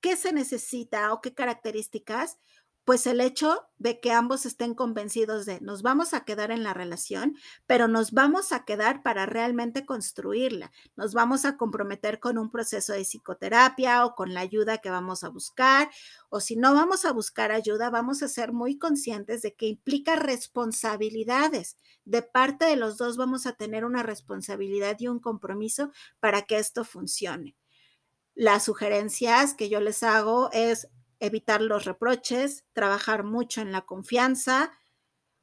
[0.00, 2.38] ¿Qué se necesita o qué características?
[2.88, 6.72] Pues el hecho de que ambos estén convencidos de nos vamos a quedar en la
[6.72, 10.72] relación, pero nos vamos a quedar para realmente construirla.
[10.96, 15.22] Nos vamos a comprometer con un proceso de psicoterapia o con la ayuda que vamos
[15.22, 15.90] a buscar,
[16.30, 20.16] o si no vamos a buscar ayuda, vamos a ser muy conscientes de que implica
[20.16, 21.76] responsabilidades.
[22.06, 26.56] De parte de los dos vamos a tener una responsabilidad y un compromiso para que
[26.56, 27.54] esto funcione.
[28.34, 30.88] Las sugerencias que yo les hago es
[31.20, 34.72] evitar los reproches, trabajar mucho en la confianza,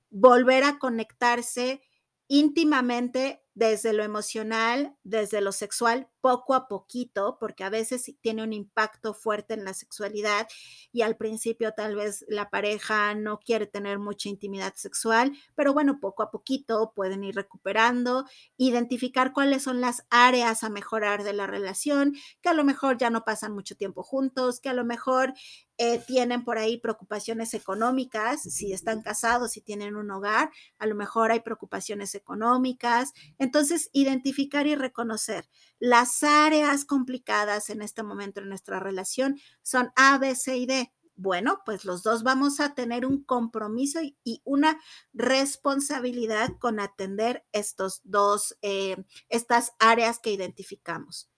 [0.10, 1.82] volver a conectarse
[2.28, 8.52] íntimamente desde lo emocional, desde lo sexual, poco a poquito, porque a veces tiene un
[8.52, 10.48] impacto fuerte en la sexualidad
[10.92, 16.00] y al principio tal vez la pareja no quiere tener mucha intimidad sexual, pero bueno,
[16.02, 18.26] poco a poquito pueden ir recuperando,
[18.58, 23.10] identificar cuáles son las áreas a mejorar de la relación, que a lo mejor ya
[23.10, 25.34] no pasan mucho tiempo juntos, que a lo mejor
[25.78, 30.96] eh, tienen por ahí preocupaciones económicas, si están casados, si tienen un hogar, a lo
[30.96, 33.12] mejor hay preocupaciones económicas.
[33.40, 40.18] Entonces, identificar y reconocer las áreas complicadas en este momento en nuestra relación son A,
[40.18, 40.94] B, C y D.
[41.18, 44.80] Bueno, pues los dos vamos a tener un compromiso y, una
[45.14, 48.98] responsabilidad con atender estos dos, eh,
[49.30, 51.30] estas áreas que identificamos.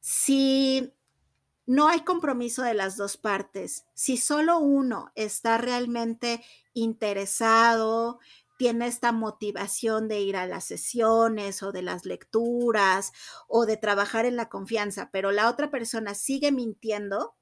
[0.00, 0.92] Si
[1.72, 3.86] no hay compromiso de las dos partes.
[3.94, 8.18] Si solo uno está realmente interesado,
[8.58, 13.12] tiene esta motivación de ir a las sesiones o de las lecturas
[13.48, 17.36] o de trabajar en la confianza, pero la otra persona sigue mintiendo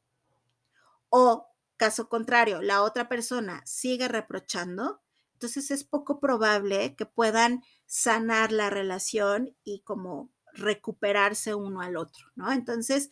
[1.08, 8.52] o, caso contrario, la otra persona sigue reprochando, entonces es poco probable que puedan sanar
[8.52, 12.52] la relación y como recuperarse uno al otro, ¿no?
[12.52, 13.10] Entonces,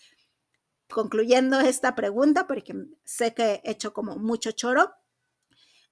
[0.88, 2.74] concluyendo esta pregunta, porque
[3.04, 4.92] sé que he hecho como mucho choro,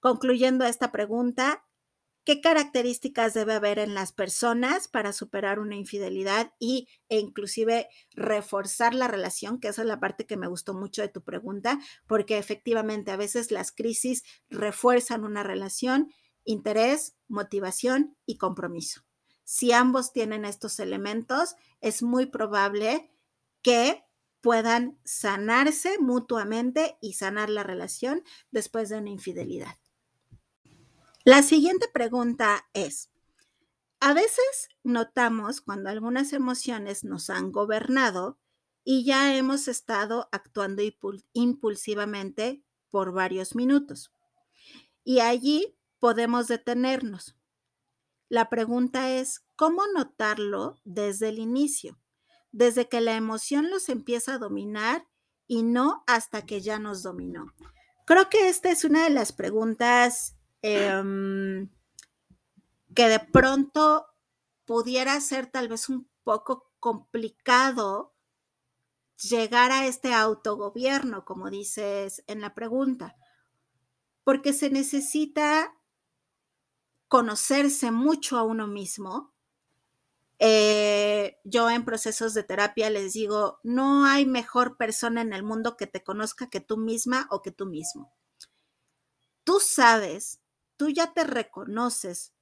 [0.01, 1.65] concluyendo esta pregunta,
[2.25, 8.95] qué características debe haber en las personas para superar una infidelidad y, e inclusive reforzar
[8.95, 11.79] la relación, que esa es la parte que me gustó mucho de tu pregunta,
[12.09, 16.13] porque efectivamente a veces las crisis refuerzan una relación,
[16.45, 19.03] interés, motivación y compromiso.
[19.45, 23.13] Si ambos tienen estos elementos, es muy probable
[23.63, 24.06] que
[24.47, 29.77] puedan sanarse mutuamente y sanar la relación después de una infidelidad.
[31.25, 33.11] La siguiente pregunta es,
[33.99, 38.39] a veces notamos cuando algunas emociones nos han gobernado
[38.85, 40.81] y ya hemos estado actuando
[41.33, 44.13] impulsivamente por varios minutos.
[45.03, 47.35] Y allí podemos detenernos.
[48.29, 51.99] La pregunta es, ¿cómo notarlo desde el inicio?
[52.53, 55.07] Desde que la emoción los empieza a dominar
[55.47, 57.53] y no hasta que ya nos dominó.
[58.07, 60.37] Creo que esta es una de las preguntas
[60.69, 61.71] Em,
[62.93, 64.07] que de pronto
[64.65, 68.17] pudiera ser tal vez un poco complicado
[69.17, 73.17] llegar a este autogobierno, como dices en la pregunta,
[74.25, 75.79] porque se necesita
[77.07, 79.36] conocerse mucho a uno mismo.
[80.39, 85.77] Eh, yo en procesos de terapia les digo, no hay mejor persona en el mundo
[85.77, 88.13] que te conozca que tú misma o que tú mismo.
[89.45, 90.41] Tú sabes
[90.77, 92.35] tú ya te reconoces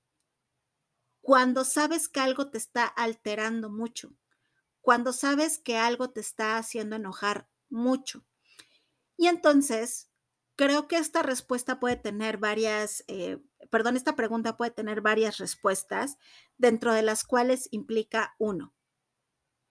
[1.20, 4.14] cuando sabes que algo te está alterando mucho,
[4.82, 8.24] cuando sabes que algo te está haciendo enojar mucho.
[9.16, 10.10] Y entonces,
[10.56, 13.38] creo que esta respuesta puede tener varias, eh,
[13.70, 16.18] perdón, esta pregunta puede tener varias respuestas,
[16.58, 18.74] dentro de las cuales implica uno,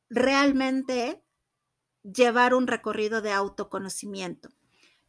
[0.10, 1.23] realmente
[2.03, 4.49] llevar un recorrido de autoconocimiento.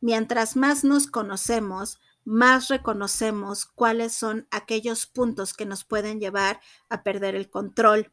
[0.01, 7.03] Mientras más nos conocemos, más reconocemos cuáles son aquellos puntos que nos pueden llevar a
[7.03, 8.13] perder el control,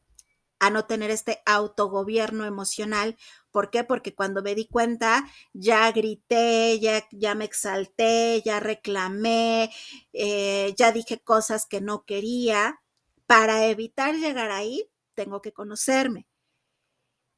[0.62, 3.18] a no tener este autogobierno emocional.
[3.50, 3.84] ¿Por qué?
[3.84, 9.72] Porque cuando me di cuenta, ya grité, ya, ya me exalté, ya reclamé,
[10.14, 12.80] eh, ya dije cosas que no quería.
[13.26, 16.28] Para evitar llegar ahí, tengo que conocerme.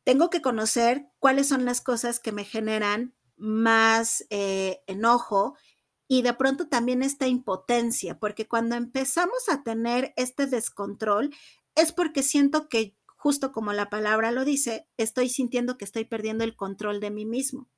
[0.04, 5.56] Tengo que conocer cuáles son las cosas que me generan más eh, enojo
[6.10, 11.34] y de pronto también esta impotencia, porque cuando empezamos a tener este descontrol
[11.76, 16.44] es porque siento que, justo como la palabra lo dice, estoy sintiendo que estoy perdiendo
[16.44, 17.70] el control de mí mismo.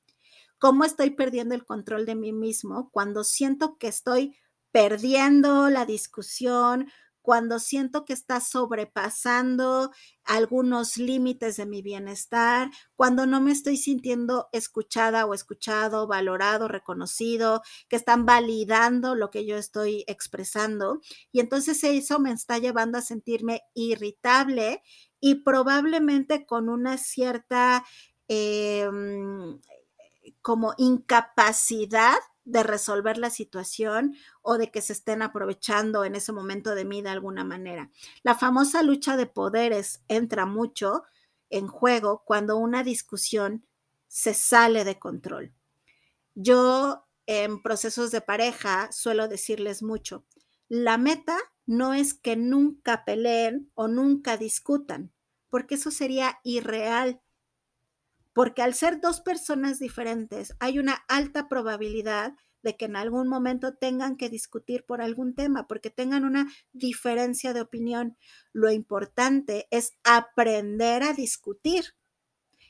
[0.58, 2.90] ¿Cómo estoy perdiendo el control de mí mismo?
[2.90, 4.36] Cuando siento que estoy
[4.72, 6.88] perdiendo la discusión,
[7.22, 9.92] cuando siento que está sobrepasando
[10.24, 17.62] algunos límites de mi bienestar, cuando no me estoy sintiendo escuchada o escuchado, valorado, reconocido,
[17.88, 21.00] que están validando lo que yo estoy expresando.
[21.30, 24.82] Y entonces eso me está llevando a sentirme irritable
[25.20, 27.84] y probablemente con una cierta
[28.28, 29.60] em,
[30.42, 36.74] como incapacidad de resolver la situación o de que se estén aprovechando en ese momento
[36.74, 37.90] de mí de alguna manera.
[38.22, 41.02] La famosa lucha de poderes entra mucho
[41.50, 43.66] en juego cuando una discusión
[44.06, 45.52] se sale de control.
[46.34, 50.24] Yo en procesos de pareja suelo decirles mucho,
[50.68, 55.12] la meta no es que nunca peleen o nunca discutan,
[55.50, 57.20] porque eso sería irreal
[58.36, 63.76] porque al ser dos personas diferentes hay una alta probabilidad de que en algún momento
[63.76, 68.18] tengan que discutir por algún tema, porque tengan una diferencia de opinión.
[68.52, 71.94] Lo importante es aprender a discutir.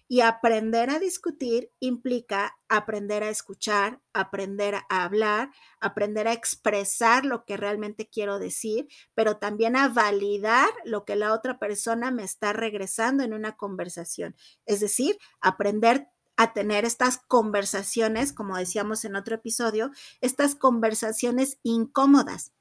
[0.08, 7.44] Y aprender a discutir implica aprender a escuchar, aprender a hablar, aprender a expresar lo
[7.44, 12.52] que realmente quiero decir, pero también a validar lo que la otra persona me está
[12.52, 14.36] regresando en una conversación.
[14.64, 19.90] Es decir, aprender a tener estas conversaciones, como decíamos en otro episodio,
[20.20, 22.52] estas conversaciones incómodas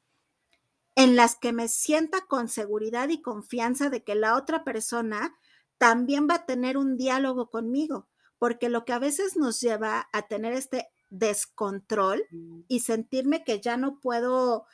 [0.95, 5.35] en las que me sienta con seguridad y confianza de que la otra persona
[5.77, 8.07] también va a tener un diálogo conmigo,
[8.37, 12.61] porque lo que a veces nos lleva a tener este descontrol mm.
[12.67, 14.65] y sentirme que ya no puedo,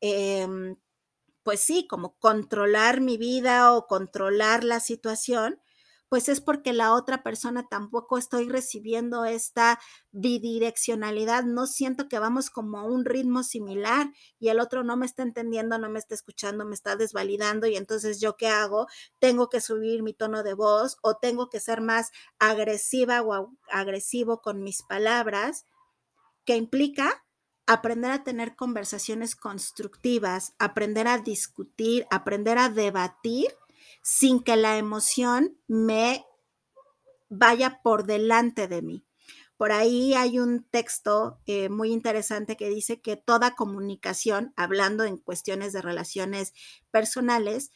[0.00, 0.76] em,
[1.42, 5.60] pues sí, como controlar mi vida o controlar la situación,
[6.08, 9.80] pues es porque la otra persona tampoco estoy recibiendo esta
[10.12, 15.06] bidireccionalidad, no siento que vamos como a un ritmo similar y el otro no me
[15.06, 18.86] está entendiendo, no me está escuchando, me está desvalidando y entonces yo qué hago?
[19.18, 24.40] Tengo que subir mi tono de voz o tengo que ser más agresiva o agresivo
[24.40, 25.64] con mis palabras,
[26.44, 27.24] que implica
[27.66, 33.48] aprender a tener conversaciones constructivas, aprender a discutir, aprender a debatir
[34.08, 36.24] sin que la emoción me
[37.28, 39.04] vaya por delante de mí.
[39.56, 45.16] Por ahí hay un texto eh, muy interesante que dice que toda comunicación, hablando en
[45.16, 46.52] cuestiones de relaciones
[46.92, 47.72] personales,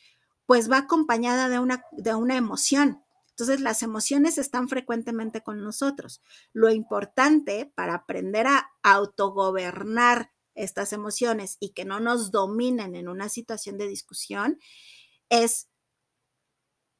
[0.46, 3.02] pues va acompañada de una, de una emoción.
[3.30, 6.22] Entonces, las emociones están frecuentemente con nosotros.
[6.52, 13.28] Lo importante para aprender a autogobernar estas emociones y que no nos dominen en una
[13.28, 14.60] situación de discusión
[15.28, 15.69] es,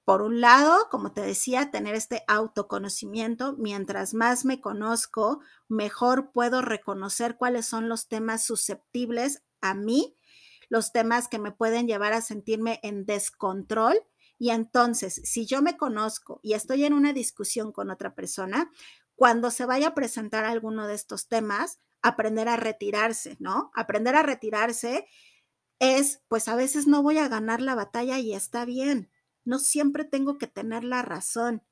[0.05, 3.55] por un lado, como te decía, tener este autoconocimiento.
[3.59, 10.16] Mientras más me conozco, mejor puedo reconocer cuáles son los temas susceptibles a mí,
[10.68, 14.01] los temas que me pueden llevar a sentirme en descontrol
[14.40, 18.70] y entonces, si yo me conozco y estoy en una discusión con otra persona,
[19.14, 23.70] cuando se vaya a presentar alguno de estos temas, aprender a retirarse, ¿no?
[23.74, 25.07] Aprender a retirarse
[25.78, 29.11] es, pues a veces no voy a ganar la batalla y está bien.
[29.51, 31.62] No siempre tengo que tener la razón.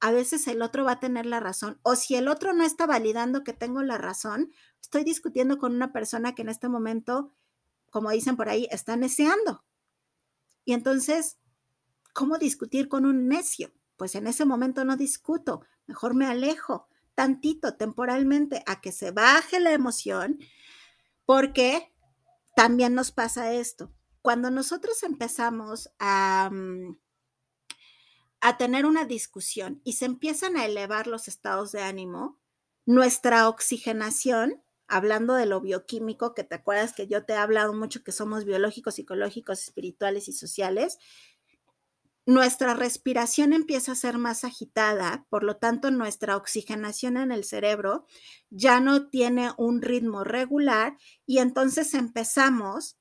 [0.00, 1.80] A veces el otro va a tener la razón.
[1.82, 5.92] O si el otro no está validando que tengo la razón, estoy discutiendo con una
[5.92, 7.34] persona que en este momento,
[7.90, 9.64] como dicen por ahí, está neceando.
[10.64, 11.38] Y entonces
[12.14, 13.72] ¿Cómo discutir con un necio?
[13.96, 19.58] Pues en ese momento no discuto, mejor me alejo tantito temporalmente a que se baje
[19.58, 20.38] la emoción,
[21.26, 21.92] porque
[22.54, 23.92] también nos pasa esto.
[24.22, 26.96] Cuando nosotros empezamos a, mm,
[28.44, 32.38] a tener una discusión y se empiezan a elevar los estados de ánimo,
[32.84, 38.04] nuestra oxigenación, hablando de lo bioquímico, que te acuerdas que yo te he hablado mucho
[38.04, 40.98] que somos biológicos, psicológicos, espirituales y sociales,
[42.26, 48.04] nuestra respiración empieza a ser más agitada, por lo tanto nuestra oxigenación en el cerebro
[48.50, 52.98] ya no tiene un ritmo regular y entonces empezamos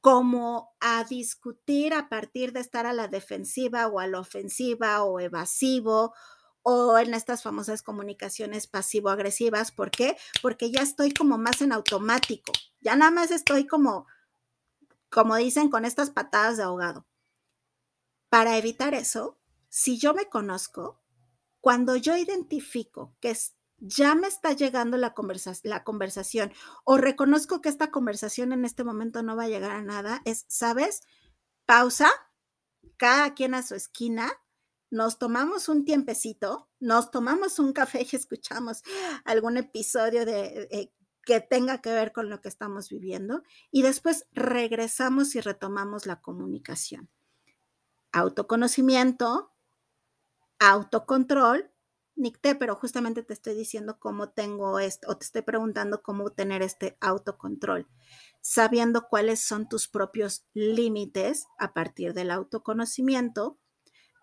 [0.00, 5.20] como a discutir a partir de estar a la defensiva o a la ofensiva o
[5.20, 6.14] evasivo
[6.62, 9.72] o en estas famosas comunicaciones pasivo-agresivas.
[9.72, 10.16] ¿Por qué?
[10.42, 14.06] Porque ya estoy como más en automático, ya nada más estoy como,
[15.10, 17.06] como dicen, con estas patadas de ahogado.
[18.28, 19.38] Para evitar eso,
[19.68, 21.02] si yo me conozco,
[21.60, 23.30] cuando yo identifico que
[23.80, 25.14] ya me está llegando la,
[25.64, 26.52] la conversación
[26.84, 30.44] o reconozco que esta conversación en este momento no va a llegar a nada, es,
[30.48, 31.02] ¿sabes?
[31.66, 32.10] Pausa,
[32.96, 34.30] cada quien a su esquina,
[34.90, 38.82] nos tomamos un tiempecito, nos tomamos un café y escuchamos
[39.24, 44.26] algún episodio de, eh, que tenga que ver con lo que estamos viviendo y después
[44.32, 47.08] regresamos y retomamos la comunicación
[48.12, 49.52] autoconocimiento,
[50.58, 51.70] autocontrol,
[52.16, 56.62] Nicté, pero justamente te estoy diciendo cómo tengo esto, o te estoy preguntando cómo tener
[56.62, 57.86] este autocontrol,
[58.42, 63.58] sabiendo cuáles son tus propios límites a partir del autoconocimiento,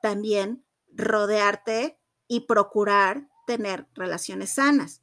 [0.02, 5.02] también rodearte y procurar tener relaciones sanas,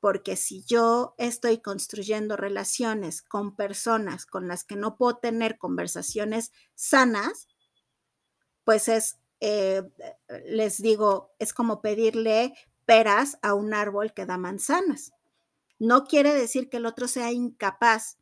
[0.00, 6.52] porque si yo estoy construyendo relaciones con personas con las que no puedo tener conversaciones
[6.74, 7.48] sanas,
[8.64, 9.82] pues es, eh,
[10.46, 15.12] les digo, es como pedirle peras a un árbol que da manzanas.
[15.78, 18.18] No quiere decir que el otro sea incapaz,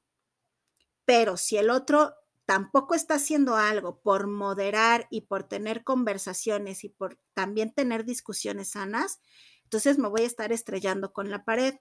[1.04, 2.14] pero si el otro
[2.46, 8.70] tampoco está haciendo algo por moderar y por tener conversaciones y por también tener discusiones
[8.70, 9.20] sanas,
[9.64, 11.74] entonces me voy a estar estrellando con la pared.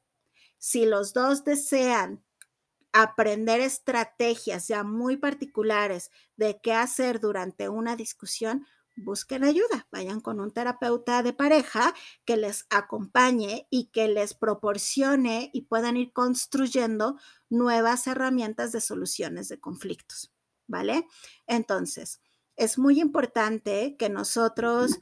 [0.58, 2.24] Si los dos desean
[2.94, 8.66] aprender estrategias ya muy particulares de qué hacer durante una discusión,
[8.96, 11.94] busquen ayuda, vayan con un terapeuta de pareja
[12.26, 17.18] que les acompañe y que les proporcione y puedan ir construyendo
[17.50, 20.32] nuevas herramientas de soluciones de conflictos,
[20.68, 21.08] ¿vale?
[21.48, 22.22] Entonces,
[22.56, 25.00] es muy importante que nosotros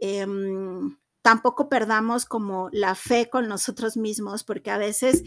[0.00, 5.24] em, tampoco perdamos como la fe con nosotros mismos, porque a veces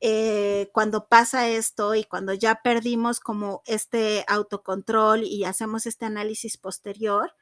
[0.00, 6.56] eh, cuando pasa esto y cuando ya perdimos como este autocontrol y hacemos este análisis
[6.56, 7.32] posterior,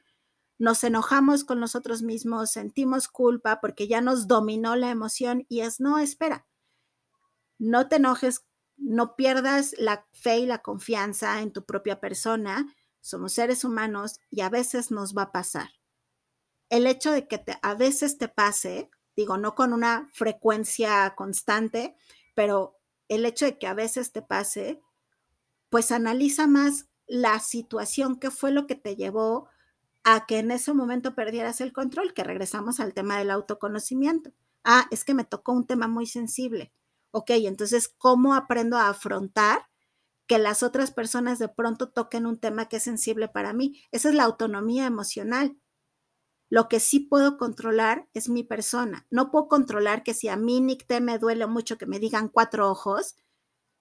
[0.59, 5.79] nos enojamos con nosotros mismos, sentimos culpa porque ya nos dominó la emoción y es,
[5.79, 6.47] no, espera,
[7.59, 8.45] no te enojes,
[8.75, 12.65] no pierdas la fe y la confianza en tu propia persona,
[13.01, 15.69] somos seres humanos y a veces nos va a pasar.
[16.69, 21.95] El hecho de que a veces te pase, digo, no con una frecuencia constante,
[22.37, 22.77] pero
[23.07, 24.79] el hecho de que a veces te pase,
[25.71, 29.49] pues analiza más la situación, qué fue lo que te llevó
[30.03, 34.33] a que en ese momento perdieras el control, que regresamos al tema del autoconocimiento.
[34.63, 36.71] Ah, es que me tocó un tema muy sensible.
[37.09, 39.65] Ok, entonces, ¿cómo aprendo a afrontar
[40.27, 43.81] que las otras personas de pronto toquen un tema que es sensible para mí?
[43.91, 45.57] Esa es la autonomía emocional.
[46.49, 49.05] Lo que sí puedo controlar es mi persona.
[49.09, 52.29] No puedo controlar que si a mí, Nick, te me duele mucho que me digan
[52.29, 53.15] cuatro ojos,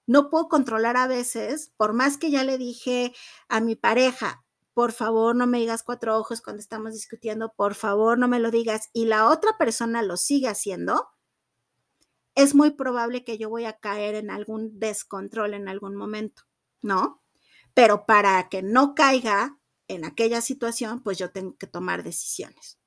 [0.06, 3.12] no puedo controlar a veces, por más que ya le dije
[3.48, 8.18] a mi pareja, por favor no me digas cuatro ojos cuando estamos discutiendo, por favor
[8.18, 11.08] no me lo digas, y la otra persona lo sigue haciendo,
[12.36, 16.42] es muy probable que yo voy a caer en algún descontrol en algún momento,
[16.82, 17.22] ¿no?
[17.74, 19.58] Pero para que no caiga
[19.88, 22.78] en aquella situación, pues yo tengo que tomar decisiones.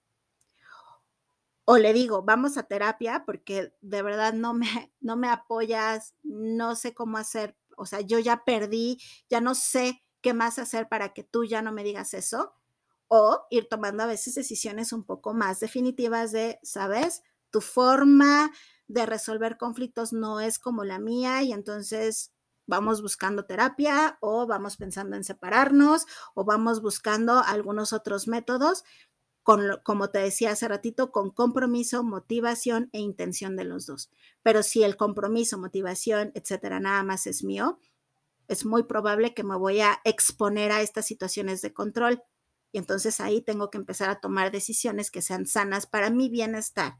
[1.65, 6.75] O le digo, vamos a terapia porque de verdad no me, no me apoyas, no
[6.75, 11.13] sé cómo hacer, o sea, yo ya perdí, ya no sé qué más hacer para
[11.13, 12.53] que tú ya no me digas eso.
[13.07, 17.23] O ir tomando a veces decisiones un poco más definitivas de, ¿sabes?
[17.51, 18.51] Tu forma
[18.87, 22.33] de resolver conflictos no es como la mía y entonces
[22.69, 26.05] vamos buscando terapia o vamos pensando en separarnos
[26.35, 28.83] o vamos buscando algunos otros métodos,
[29.43, 34.11] con, como te decía hace ratito, con compromiso, motivación e intención de los dos.
[34.43, 37.79] Pero si el compromiso, motivación, etcétera, nada más es mío,
[38.47, 42.21] es muy probable que me voy a exponer a estas situaciones de control.
[42.71, 46.97] Y entonces ahí tengo que empezar a tomar decisiones que sean sanas para mi bienestar.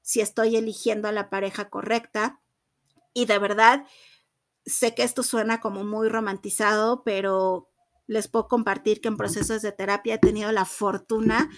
[0.00, 2.40] Si estoy eligiendo a la pareja correcta
[3.14, 3.86] y de verdad,
[4.66, 7.68] sé que esto suena como muy romantizado, pero
[8.06, 11.50] les puedo compartir que en procesos de terapia he tenido la fortuna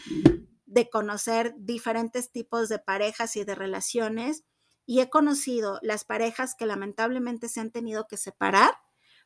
[0.67, 4.45] de conocer diferentes tipos de parejas y de relaciones
[4.85, 8.75] y he conocido las parejas que lamentablemente se han tenido que separar,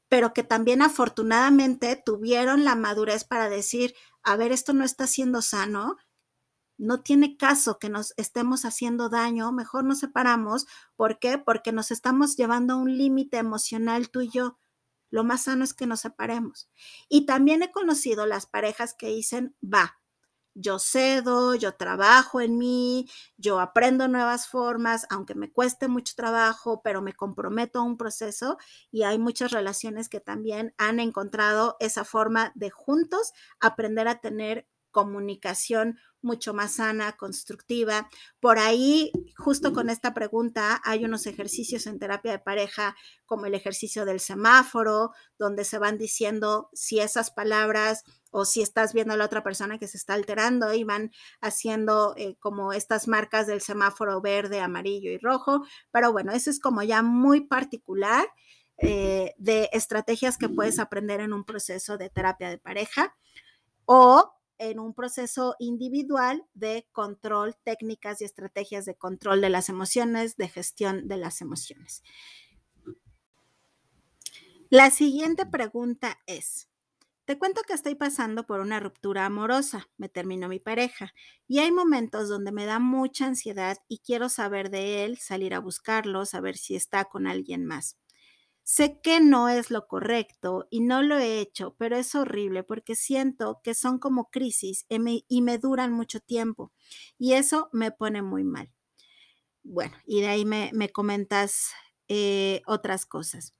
[0.08, 5.42] pero que también afortunadamente tuvieron la madurez para decir, a ver, esto no está siendo
[5.42, 5.96] sano,
[6.80, 10.66] no tiene caso que nos estemos haciendo daño, mejor nos separamos.
[10.96, 11.36] ¿Por qué?
[11.36, 14.58] Porque nos estamos llevando a un límite emocional tú y yo.
[15.10, 16.70] Lo más sano es que nos separemos.
[17.10, 20.00] Y también he conocido las parejas que dicen, va,
[20.54, 23.06] yo cedo, yo trabajo en mí,
[23.36, 28.56] yo aprendo nuevas formas, aunque me cueste mucho trabajo, pero me comprometo a un proceso
[28.90, 34.66] y hay muchas relaciones que también han encontrado esa forma de juntos aprender a tener
[34.90, 38.08] comunicación mucho más sana, constructiva.
[38.40, 42.96] Por ahí, justo con esta pregunta, hay unos ejercicios en terapia de pareja,
[43.26, 48.92] como el ejercicio del semáforo, donde se van diciendo si esas palabras o si estás
[48.92, 51.10] viendo a la otra persona que se está alterando y van
[51.40, 55.64] haciendo eh, como estas marcas del semáforo verde, amarillo y rojo.
[55.90, 58.26] Pero bueno, eso es como ya muy particular.
[58.82, 63.14] Eh, de estrategias que puedes aprender en un proceso de terapia de pareja
[63.84, 70.36] o en un proceso individual de control, técnicas y estrategias de control de las emociones,
[70.36, 72.04] de gestión de las emociones.
[74.68, 76.68] La siguiente pregunta es,
[77.24, 81.14] te cuento que estoy pasando por una ruptura amorosa, me terminó mi pareja
[81.48, 85.60] y hay momentos donde me da mucha ansiedad y quiero saber de él, salir a
[85.60, 87.96] buscarlo, saber si está con alguien más.
[88.72, 92.94] Sé que no es lo correcto y no lo he hecho, pero es horrible porque
[92.94, 96.70] siento que son como crisis y me, duran mucho tiempo
[97.18, 98.72] y eso me pone muy mal.
[99.64, 101.72] Bueno, y de ahí me, comentas
[102.06, 103.56] eh, otras cosas.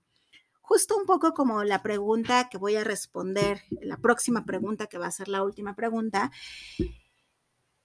[0.61, 5.09] Justo un poco como la pregunta que voy a responder, la próxima pregunta que va
[5.09, 6.31] a ser la última pregunta.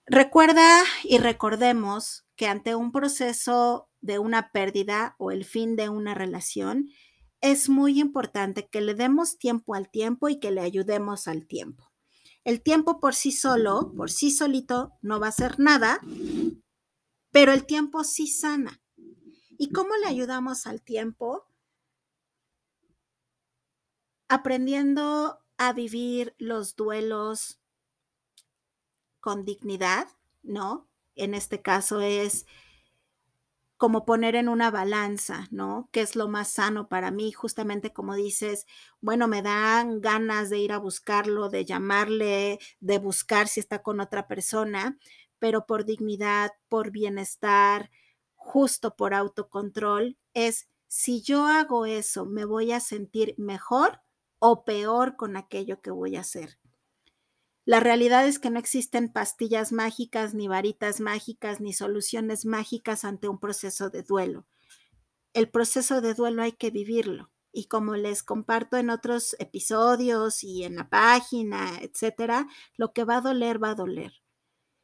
[0.06, 6.14] Recuerda y recordemos que ante un proceso de una pérdida o el fin de una
[6.14, 6.92] relación,
[7.42, 11.92] es muy importante que le demos tiempo al tiempo y que le ayudemos al tiempo.
[12.44, 16.00] El tiempo por sí solo, por sí solito, no va a hacer nada,
[17.32, 18.82] pero el tiempo sí sana.
[19.58, 21.48] ¿Y cómo le ayudamos al tiempo?
[24.28, 27.60] Aprendiendo a vivir los duelos
[29.20, 30.08] con dignidad,
[30.44, 30.88] ¿no?
[31.16, 32.46] En este caso es
[33.78, 35.90] como poner en una balanza, ¿no?
[35.92, 37.32] ¿Qué es lo más sano para mí?
[37.32, 38.66] Justamente como dices,
[39.02, 44.00] bueno, me dan ganas de ir a buscarlo, de llamarle, de buscar si está con
[44.00, 44.98] otra persona,
[45.40, 47.92] pero por dignidad, por bienestar,
[48.36, 54.02] justo por autocontrol, es si yo hago eso, ¿me voy a sentir mejor
[54.40, 56.58] o peor con aquello que voy a hacer?
[57.66, 63.28] La realidad es que no existen pastillas mágicas, ni varitas mágicas, ni soluciones mágicas ante
[63.28, 64.46] un proceso de duelo.
[65.34, 67.32] El proceso de duelo hay que vivirlo.
[67.52, 72.48] Y como les comparto en otros episodios y en la página, etcétera,
[72.78, 74.14] lo que va a doler, va a doler.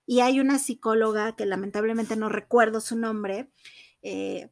[0.07, 3.51] Y hay una psicóloga que lamentablemente no recuerdo su nombre,
[4.01, 4.49] eh,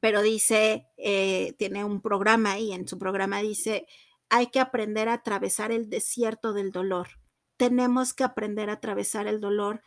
[0.00, 3.86] pero dice, eh, tiene un programa y en su programa dice,
[4.28, 7.08] hay que aprender a atravesar el desierto del dolor.
[7.56, 9.82] Tenemos que aprender a atravesar el dolor.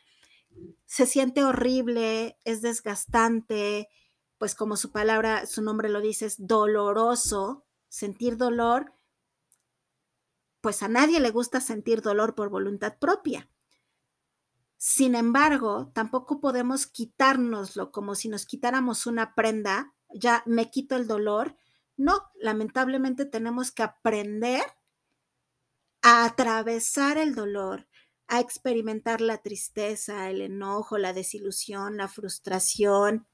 [0.85, 3.89] Se siente horrible, es desgastante,
[4.37, 7.65] pues como su palabra, su nombre lo dice, es doloroso.
[7.87, 8.93] Sentir dolor,
[10.61, 13.49] pues a nadie le gusta sentir dolor por voluntad propia.
[14.77, 21.07] Sin embargo, tampoco podemos quitárnoslo como si nos quitáramos una prenda, ya me quito el
[21.07, 21.55] dolor.
[21.97, 24.61] No, lamentablemente tenemos que aprender
[26.01, 27.87] a atravesar el dolor,
[28.27, 33.27] a experimentar la tristeza, el enojo, la desilusión, la frustración.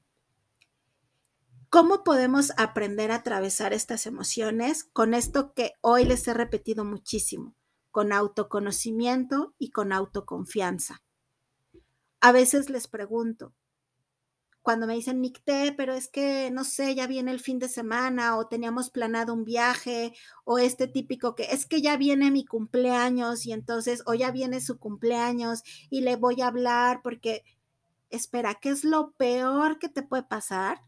[1.68, 4.84] ¿Cómo podemos aprender a atravesar estas emociones?
[4.84, 7.54] Con esto que hoy les he repetido muchísimo,
[7.90, 11.02] con autoconocimiento y con autoconfianza.
[12.20, 13.52] A veces les pregunto,
[14.66, 18.36] cuando me dicen, Nicté, pero es que, no sé, ya viene el fin de semana
[18.36, 20.12] o teníamos planeado un viaje
[20.44, 24.60] o este típico que es que ya viene mi cumpleaños y entonces, o ya viene
[24.60, 27.44] su cumpleaños y le voy a hablar porque,
[28.10, 30.82] espera, ¿qué es lo peor que te puede pasar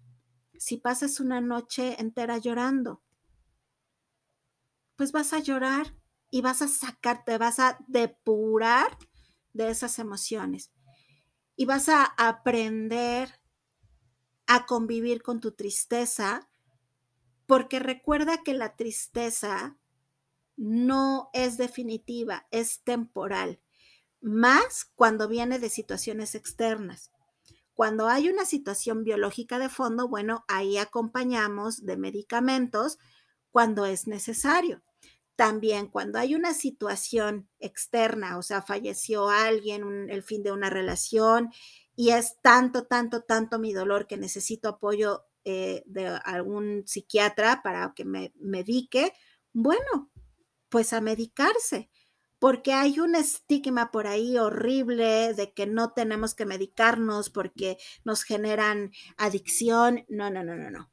[0.59, 3.01] si pasas una noche entera llorando?
[4.97, 5.95] Pues vas a llorar
[6.33, 8.99] y vas a sacar, te vas a depurar
[9.53, 10.73] de esas emociones
[11.55, 13.39] y vas a aprender
[14.49, 16.49] a convivir con tu tristeza,
[17.47, 19.79] porque recuerda que la tristeza
[20.57, 23.61] no es definitiva, es temporal,
[24.21, 27.13] más cuando viene de situaciones externas.
[27.75, 32.99] Cuando hay una situación biológica de fondo, bueno, ahí acompañamos de medicamentos
[33.53, 34.83] cuando es necesario.
[35.37, 41.51] También cuando hay una situación externa, o sea, falleció alguien, el fin de una relación,
[41.99, 47.93] y es tanto, tanto, tanto mi dolor que necesito apoyo eh, de algún psiquiatra para
[47.97, 49.13] que me medique,
[49.53, 50.09] bueno,
[50.69, 51.91] pues a medicarse,
[52.39, 58.23] porque hay un estigma por ahí horrible de que no tenemos que medicarnos porque nos
[58.23, 60.05] generan adicción.
[60.09, 60.93] No, no, no, no, no.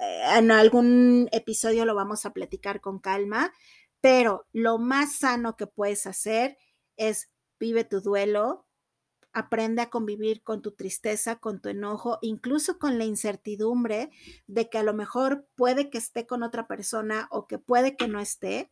[0.00, 3.52] Eh, en algún episodio lo vamos a platicar con calma,
[4.00, 6.58] pero lo más sano que puedes hacer
[6.96, 7.28] es
[7.58, 8.68] vive tu duelo,
[9.32, 14.10] aprende a convivir con tu tristeza, con tu enojo, incluso con la incertidumbre
[14.46, 18.08] de que a lo mejor puede que esté con otra persona o que puede que
[18.08, 18.70] no esté.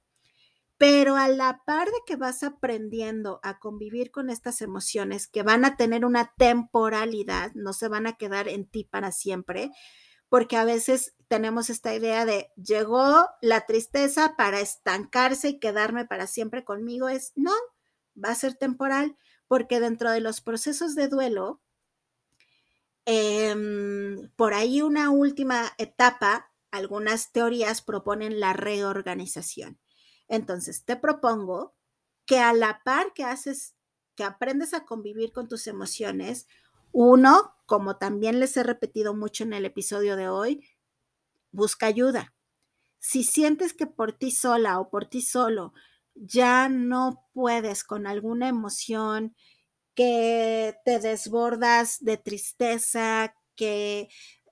[0.76, 5.64] Pero a la par de que vas aprendiendo a convivir con estas emociones que van
[5.64, 9.72] a tener una temporalidad, no se van a quedar en ti para siempre,
[10.28, 16.26] porque a veces tenemos esta idea de llegó la tristeza para estancarse y quedarme para
[16.26, 17.52] siempre conmigo, es no,
[18.22, 19.16] va a ser temporal,
[19.48, 21.60] porque dentro de los procesos de duelo,
[23.06, 29.80] em, por ahí una última etapa, algunas teorías proponen la reorganización.
[30.28, 31.74] Entonces, te propongo
[32.26, 33.74] que a la par que haces,
[34.14, 36.46] que aprendes a convivir con tus emociones,
[36.92, 40.68] uno, como también les he repetido mucho en el episodio de hoy,
[41.52, 42.34] busca ayuda.
[42.98, 45.72] Si sientes que por ti sola o por ti solo
[46.20, 49.34] ya no puedes con alguna emoción,
[49.94, 54.08] que te desbordas de tristeza, que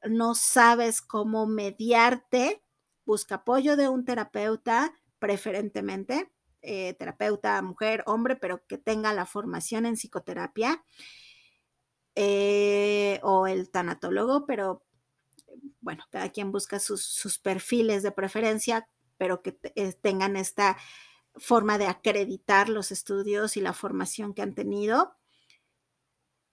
[0.08, 2.62] no sabes cómo mediarte,
[3.04, 9.86] busca apoyo de un terapeuta, preferentemente, eh, terapeuta mujer, hombre, pero que tenga la formación
[9.86, 10.82] en psicoterapia
[12.16, 14.82] eh, o el tanatólogo, pero
[15.80, 20.76] bueno, cada quien busca sus, perfiles de preferencia, pero que eh, tengan esta
[21.38, 25.16] forma de acreditar los estudios y la formación que han tenido.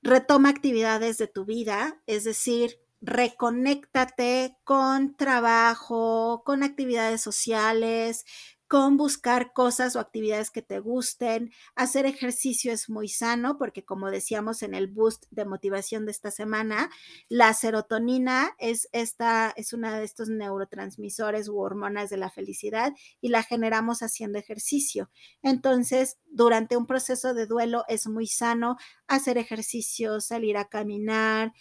[0.01, 8.25] Retoma actividades de tu vida, es decir, reconéctate con trabajo, con actividades sociales,
[8.73, 11.51] con buscar cosas o actividades que te gusten.
[11.75, 16.31] Hacer ejercicio es muy sano porque como decíamos en el boost de motivación de esta
[16.31, 16.89] semana,
[17.29, 23.29] la serotonina es esta es una de estos neurotransmisores u hormonas de la felicidad y
[23.29, 25.11] la generamos haciendo ejercicio.
[25.43, 31.53] Entonces, durante un proceso de duelo es muy sano hacer ejercicio, salir a caminar,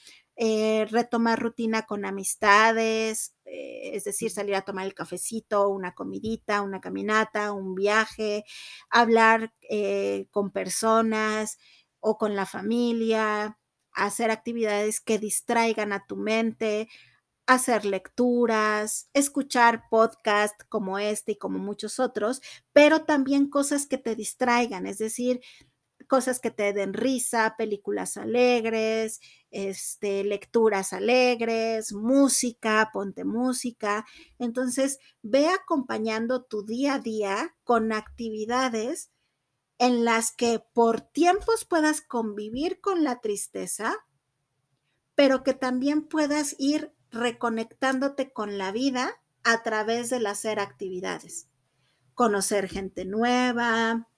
[0.45, 6.63] eh, retomar rutina con amistades, eh, es decir, salir a tomar el cafecito, una comidita,
[6.63, 8.43] una caminata, un viaje,
[8.91, 11.59] hablar eh, con personas
[12.01, 13.57] o con la familia,
[13.93, 16.89] hacer actividades que distraigan a tu mente,
[17.47, 22.41] hacer lecturas, escuchar podcasts como este y como muchos otros,
[22.73, 25.41] pero también cosas que te distraigan, es decir,
[26.13, 29.19] cosas que te den risa, películas alegres,
[29.51, 34.05] este, lecturas alegres, música, ponte música.
[34.39, 39.11] Entonces, ve acompañando tu día a día con actividades
[39.79, 43.97] en las que por tiempos puedas convivir con la tristeza,
[45.15, 51.49] pero que también puedas ir reconectándote con la vida a través del hacer actividades.
[52.13, 54.12] Conocer gente nueva,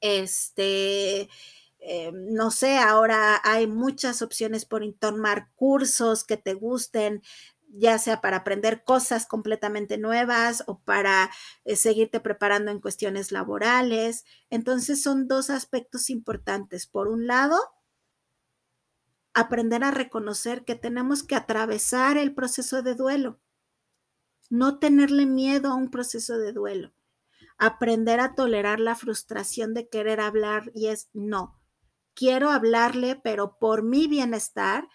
[0.00, 1.28] este,
[1.80, 7.22] eh, no sé, ahora hay muchas opciones por tomar cursos que te gusten,
[7.70, 11.30] ya sea para aprender cosas completamente nuevas o para
[11.64, 14.24] eh, seguirte preparando en cuestiones laborales.
[14.50, 16.86] Entonces son dos aspectos importantes.
[16.86, 17.58] Por un lado,
[19.34, 23.38] aprender a reconocer que tenemos que atravesar el proceso de duelo,
[24.50, 26.92] no tenerle miedo a un proceso de duelo,
[27.58, 31.60] aprender a tolerar la frustración de querer hablar y es no.
[32.14, 34.88] Quiero hablarle, pero por mi bienestar,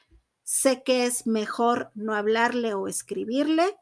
[0.43, 3.77] sé que es mejor no hablarle o escribirle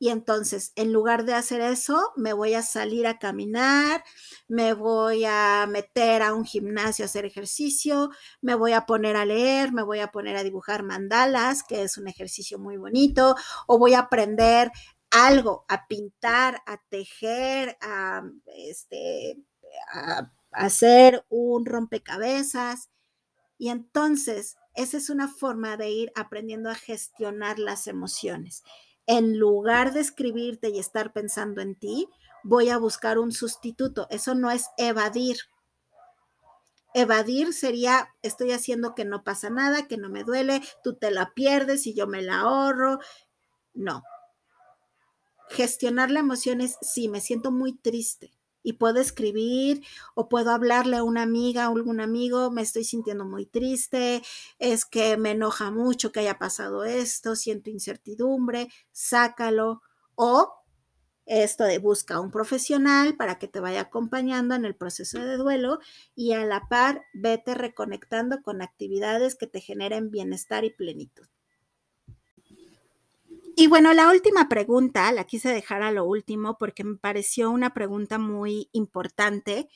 [0.00, 4.04] y entonces, en lugar de hacer eso, me voy a salir a caminar,
[4.46, 8.10] me voy a meter a un gimnasio a hacer ejercicio,
[8.40, 11.98] me voy a poner a leer, me voy a poner a dibujar mandalas, que es
[11.98, 13.34] un ejercicio muy bonito,
[13.66, 14.70] o voy a aprender
[15.10, 18.22] algo, a pintar, a tejer, a,
[18.56, 19.38] este,
[19.92, 22.90] a hacer un rompecabezas.
[23.58, 28.62] Y entonces, esa es una forma de ir aprendiendo a gestionar las emociones
[29.08, 32.08] en lugar de escribirte y estar pensando en ti,
[32.44, 34.06] voy a buscar un sustituto.
[34.10, 35.38] Eso no es evadir.
[36.92, 41.32] Evadir sería, estoy haciendo que no pasa nada, que no me duele, tú te la
[41.34, 42.98] pierdes y yo me la ahorro.
[43.72, 44.02] No.
[45.50, 48.32] Gestionar la emoción es, sí, me siento muy triste
[48.62, 49.82] y puedo escribir
[50.14, 54.22] o puedo hablarle a una amiga o algún amigo, me estoy sintiendo muy triste,
[54.58, 59.82] es que me enoja mucho que haya pasado esto, siento incertidumbre, sácalo
[60.16, 60.52] o
[61.24, 65.36] esto de busca a un profesional para que te vaya acompañando en el proceso de
[65.36, 65.78] duelo
[66.14, 71.26] y a la par vete reconectando con actividades que te generen bienestar y plenitud.
[73.60, 77.74] Y bueno, la última pregunta, la quise dejar a lo último porque me pareció una
[77.74, 79.68] pregunta muy importante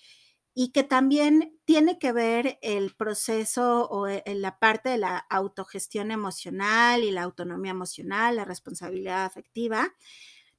[0.55, 5.19] y que también tiene que ver el proceso o e, en la parte de la
[5.19, 9.93] autogestión emocional y la autonomía emocional, la responsabilidad afectiva,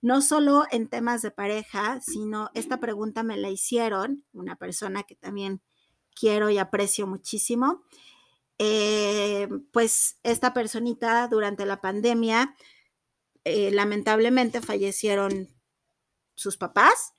[0.02, 5.16] no solo en temas de pareja, sino esta pregunta me la hicieron una persona que
[5.16, 5.62] también
[6.14, 7.84] quiero y aprecio muchísimo.
[8.60, 12.54] Eh, pues esta personita durante la pandemia
[13.46, 15.50] eh, lamentablemente fallecieron
[16.36, 17.14] sus papás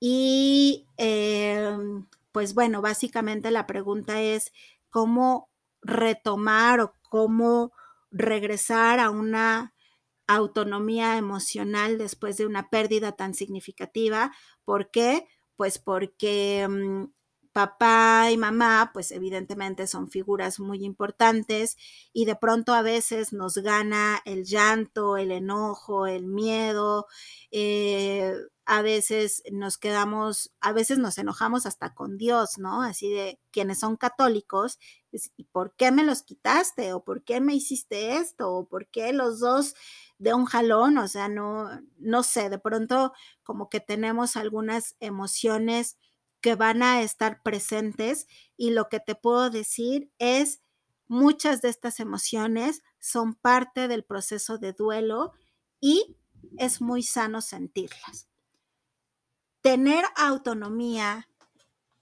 [0.00, 4.52] y em, pues bueno, básicamente la pregunta es
[4.90, 5.50] cómo
[5.82, 7.72] retomar o cómo
[8.10, 9.74] regresar a una
[10.26, 14.32] autonomía emocional después de una pérdida tan significativa.
[14.64, 15.26] ¿Por qué?
[15.56, 17.04] Pues porque mm,
[17.54, 21.78] papá y mamá, pues evidentemente son figuras muy importantes
[22.12, 27.06] y de pronto a veces nos gana el llanto, el enojo, el miedo,
[27.52, 28.34] eh,
[28.66, 32.82] a veces nos quedamos, a veces nos enojamos hasta con Dios, ¿no?
[32.82, 34.78] Así de quienes son católicos,
[35.36, 36.92] ¿y por qué me los quitaste?
[36.92, 38.52] ¿O por qué me hiciste esto?
[38.52, 39.74] ¿O por qué los dos
[40.18, 40.98] de un jalón?
[40.98, 45.98] O sea, no, no sé, de pronto como que tenemos algunas emociones
[46.44, 48.26] que van a estar presentes
[48.58, 50.60] y lo que te puedo decir es
[51.08, 55.32] muchas de estas emociones son parte del proceso de duelo
[55.80, 56.18] y
[56.58, 58.28] es muy sano sentirlas.
[59.62, 61.30] Tener autonomía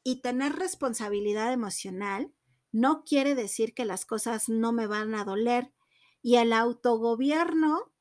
[0.03, 2.34] y tener responsabilidad emocional
[2.72, 5.72] no quiere decir que las cosas no me van a doler
[6.20, 7.91] y el autogobierno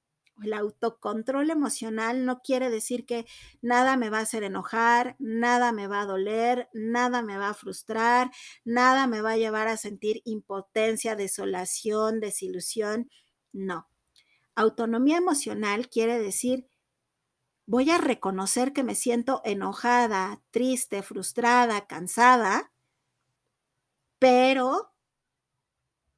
[0.43, 3.25] el autocontrol emocional no quiere decir que
[3.61, 7.53] nada me va a hacer enojar, nada me va a doler, nada me va a
[7.53, 8.31] frustrar,
[8.65, 13.09] nada me va a llevar a sentir impotencia, desolación, desilusión.
[13.53, 13.87] No.
[14.55, 16.67] Autonomía emocional quiere decir
[17.65, 22.73] voy a reconocer que me siento enojada, triste, frustrada, cansada,
[24.19, 24.90] pero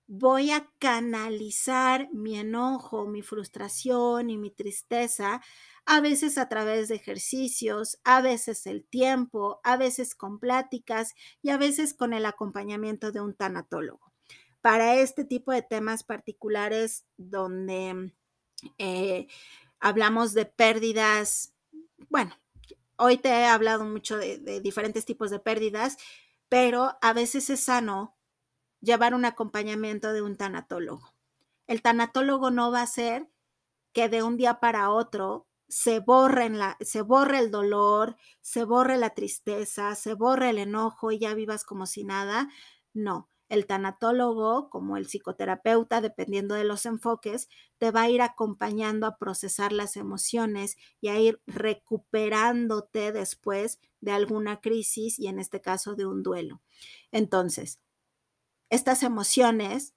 [0.08, 5.42] voy a canalizar mi enojo, mi frustración y mi tristeza,
[5.86, 11.50] a veces a través de ejercicios, a veces el tiempo, a veces con pláticas y
[11.50, 14.14] a veces con el acompañamiento de un tanatólogo.
[14.62, 18.14] Para este tipo de temas particulares donde
[18.78, 19.28] eh,
[19.80, 21.54] hablamos de pérdidas,
[22.10, 22.34] bueno,
[22.98, 25.98] hoy te he hablado mucho de diferentes tipos de pérdidas,
[26.48, 28.16] pero a veces es sano
[28.84, 31.14] llevar un acompañamiento de un tanatólogo.
[31.66, 33.30] El tanatólogo no va a hacer
[33.94, 38.98] que de un día para otro se borre, la, se borre el dolor, se borre
[38.98, 42.50] la tristeza, se borre el enojo y ya vivas como si nada.
[42.94, 49.08] No, el tanatólogo, como el psicoterapeuta, dependiendo de los enfoques, te va a ir acompañando
[49.08, 55.62] a procesar las emociones y a ir recuperándote después de alguna crisis y en este
[55.62, 56.62] caso de un duelo.
[57.12, 57.80] Entonces,
[58.74, 59.94] estas emociones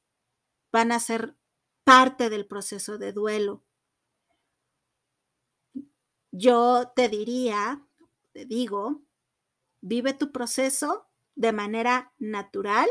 [0.73, 1.37] van a ser
[1.85, 3.65] parte del proceso de duelo.
[6.31, 7.87] Yo te diría,
[8.33, 9.03] te digo,
[9.81, 12.89] vive tu proceso de manera natural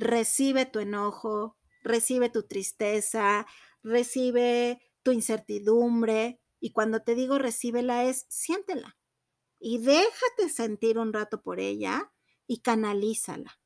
[0.00, 3.46] recibe tu enojo, recibe tu tristeza,
[3.82, 6.40] recibe tu incertidumbre.
[6.58, 8.98] Y cuando te digo recíbela es siéntela
[9.58, 12.12] y déjate sentir un rato por ella
[12.46, 13.59] y canalízala.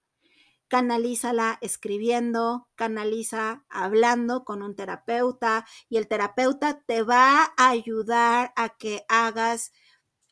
[0.75, 8.70] Canalízala escribiendo, canaliza hablando con un terapeuta y el terapeuta te va a ayudar a
[8.70, 9.70] que hagas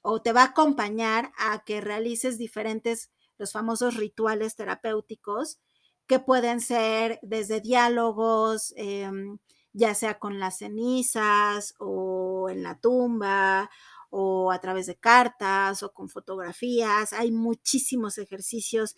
[0.00, 5.60] o te va a acompañar a que realices diferentes, los famosos rituales terapéuticos
[6.08, 9.38] que pueden ser desde diálogos, em,
[9.72, 13.70] ya sea con las cenizas o en la tumba
[14.10, 17.12] o a través de cartas o con fotografías.
[17.12, 18.96] Hay muchísimos ejercicios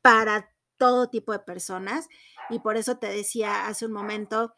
[0.00, 2.08] para todo tipo de personas
[2.50, 4.54] y por eso te decía hace un momento,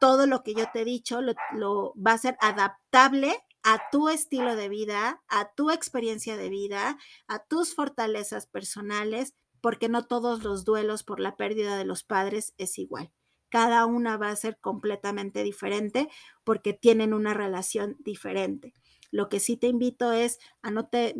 [0.00, 4.08] todo lo que yo te he dicho lo, lo va a ser adaptable a tu
[4.08, 6.98] estilo de vida, a tu experiencia de vida,
[7.28, 12.52] a tus fortalezas personales porque no todos los duelos por la pérdida de los padres
[12.58, 13.12] es igual.
[13.48, 16.08] Cada una va a ser completamente diferente
[16.44, 18.74] porque tienen una relación diferente.
[19.10, 21.14] Lo que sí te invito es a no te,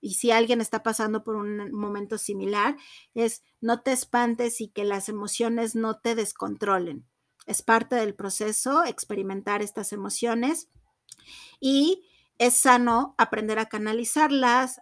[0.00, 2.76] y si alguien está pasando por un momento similar,
[3.14, 7.06] es no te espantes y que las emociones no te descontrolen.
[7.46, 10.68] Es parte del proceso experimentar estas emociones
[11.60, 12.06] y
[12.38, 14.80] es sano aprender a canalizarlas,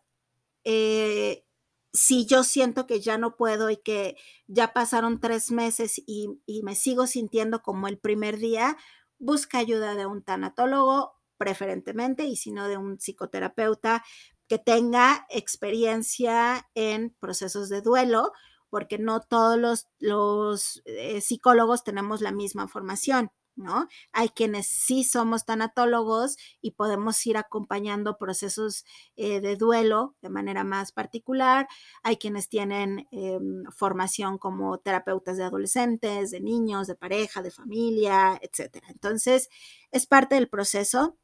[0.64, 1.44] eh,
[1.92, 4.16] si yo siento que ya no puedo y que
[4.46, 6.28] ya pasaron tres meses y,
[6.62, 8.76] me sigo sintiendo como el primer día,
[9.18, 14.04] busca ayuda de un tanatólogo preferentemente y si no de un psicoterapeuta
[14.48, 18.32] que tenga experiencia en procesos de duelo,
[18.70, 23.30] porque no todos los, eh, psicólogos tenemos la misma formación.
[23.58, 23.88] ¿no?
[24.12, 28.84] Hay quienes sí somos tanatólogos y podemos ir acompañando procesos
[29.16, 31.66] eh, de duelo de manera más particular.
[32.04, 38.38] Hay quienes tienen em, formación como terapeutas de adolescentes, de niños, de pareja, de familia,
[38.42, 38.84] etc.
[38.90, 39.48] Entonces,
[39.90, 41.16] es parte del proceso.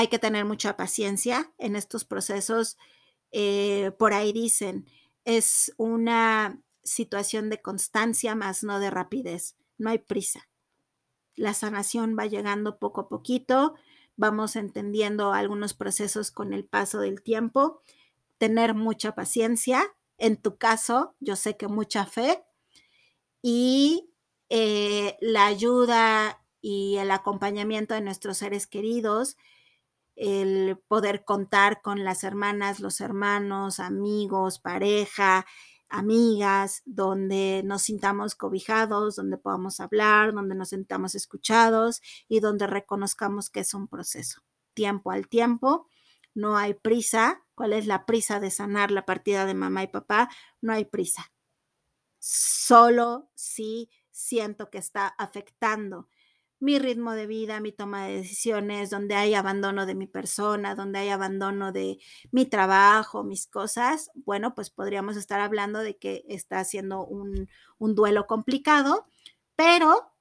[0.00, 2.78] Hay que tener mucha paciencia en estos procesos.
[3.32, 4.86] Eh, por ahí dicen,
[5.26, 10.48] es una situación de constancia más no de rapidez no hay prisa.
[11.34, 13.74] La sanación va llegando poco a poquito,
[14.16, 17.82] vamos entendiendo algunos procesos con el paso del tiempo,
[18.38, 19.82] tener mucha paciencia,
[20.18, 22.42] en tu caso, yo sé que mucha fe
[23.42, 24.10] y
[24.48, 29.38] eh, la ayuda y el acompañamiento de nuestros seres queridos,
[30.20, 35.46] el poder contar con las hermanas, los hermanos, amigos, pareja,
[35.88, 43.48] amigas, donde nos sintamos cobijados, donde podamos hablar, donde nos sintamos escuchados y donde reconozcamos
[43.48, 44.42] que es un proceso.
[44.74, 45.88] Tiempo al tiempo,
[46.34, 47.42] no hay prisa.
[47.54, 50.28] ¿Cuál es la prisa de sanar la partida de mamá y papá?
[50.60, 51.32] No hay prisa.
[52.18, 56.08] Solo si siento que está afectando
[56.60, 61.00] mi ritmo de vida, mi toma de decisiones, donde hay abandono de mi persona, donde
[61.00, 61.98] hay abandono de
[62.30, 67.48] mi trabajo, mis cosas, bueno, pues podríamos estar hablando de que está haciendo un,
[67.78, 69.06] un duelo complicado,
[69.56, 70.12] pero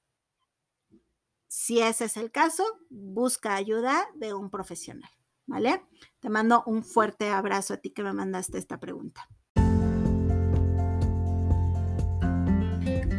[1.48, 5.12] si ese es el caso, busca ayuda de un profesional,
[5.46, 5.84] ¿vale?
[6.20, 9.28] Te mando un fuerte abrazo a ti que me mandaste esta pregunta.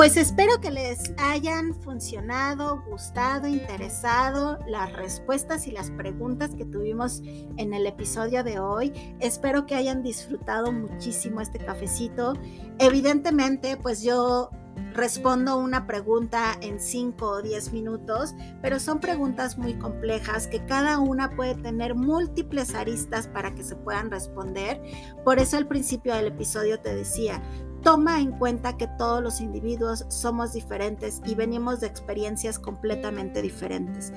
[0.01, 7.21] Pues espero que les hayan funcionado, gustado, interesado las respuestas y las preguntas que tuvimos
[7.59, 8.95] en el episodio de hoy.
[9.21, 12.33] Espero que hayan disfrutado muchísimo este cafecito.
[12.79, 14.49] Evidentemente, pues yo
[14.95, 20.99] respondo una pregunta en 5 o 10 minutos, pero son preguntas muy complejas que cada
[20.99, 24.81] una puede tener múltiples aristas para que se puedan responder.
[25.25, 27.43] Por eso al principio del episodio te decía,
[27.83, 34.13] toma en cuenta que todos los individuos somos diferentes y venimos de experiencias completamente diferentes.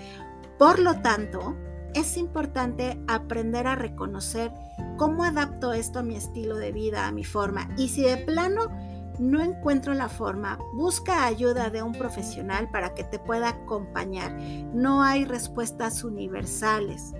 [0.58, 1.56] Por lo tanto,
[1.94, 4.52] es importante aprender a reconocer
[4.98, 7.70] cómo adapto esto a mi estilo de vida, a mi forma.
[7.78, 8.70] Y si de plano
[9.20, 14.34] no encuentro la forma, busca ayuda de un profesional para que te pueda acompañar.
[14.74, 17.14] No hay respuestas universales.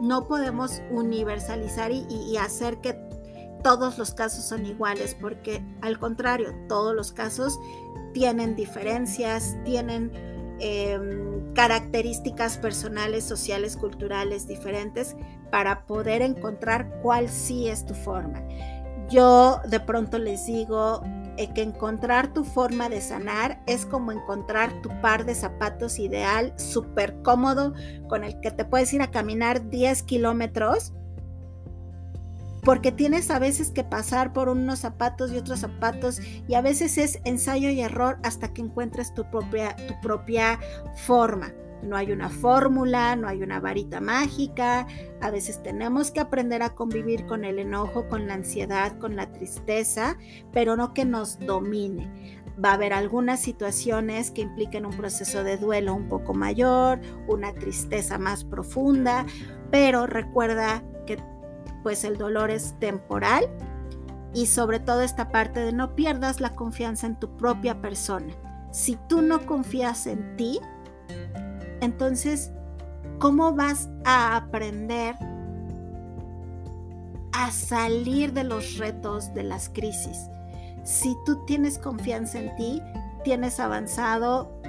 [0.00, 2.94] No podemos universalizar y, hacer que
[3.62, 7.58] todos los casos son iguales, porque al contrario, todos los casos
[8.12, 10.12] tienen diferencias, tienen
[10.60, 15.16] em, características personales, sociales, culturales diferentes
[15.50, 18.42] para poder encontrar cuál sí es tu forma.
[19.08, 21.02] Yo de pronto les digo
[21.36, 26.52] eh, que encontrar tu forma de sanar es como encontrar tu par de zapatos ideal,
[26.56, 27.74] súper cómodo,
[28.08, 30.92] con el que te puedes ir a caminar 10 kilómetros,
[32.62, 36.96] porque tienes a veces que pasar por unos zapatos y otros zapatos y a veces
[36.96, 40.58] es ensayo y error hasta que encuentres tu propia, tu propia
[41.06, 41.52] forma.
[41.82, 44.86] No hay una fórmula, no hay una varita mágica.
[45.20, 49.32] A veces tenemos que aprender a convivir con el enojo, con la ansiedad, con la
[49.32, 50.16] tristeza,
[50.52, 52.40] pero no que nos domine.
[52.64, 57.52] Va a haber algunas situaciones que impliquen un proceso de duelo un poco mayor, una
[57.52, 59.26] tristeza más profunda,
[59.72, 61.18] pero recuerda que
[61.82, 63.48] pues el dolor es temporal
[64.34, 68.32] y sobre todo esta parte de no pierdas la confianza en tu propia persona.
[68.70, 70.60] Si tú no confías en ti,
[71.80, 72.50] entonces,
[73.18, 75.14] ¿cómo vas a aprender
[77.32, 80.18] a salir de los retos, de las crisis?
[80.84, 82.82] Si tú tienes confianza en ti,
[83.24, 84.60] tienes avanzado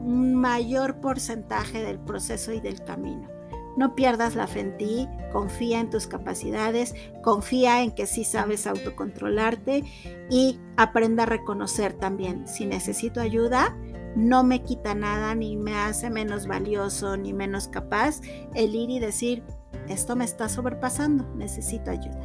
[0.00, 3.37] un mayor porcentaje del proceso y del camino.
[3.78, 8.66] No pierdas la fe en ti, confía en tus capacidades, confía en que sí sabes
[8.66, 9.84] autocontrolarte
[10.28, 13.78] y aprenda a reconocer también si necesito ayuda,
[14.16, 18.20] no me quita nada, ni me hace menos valioso, ni menos capaz
[18.56, 19.44] el ir y decir,
[19.88, 22.18] esto me está sobrepasando, necesito ayuda.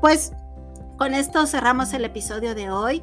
[0.00, 0.32] Pues
[0.96, 3.02] con esto cerramos el episodio de hoy.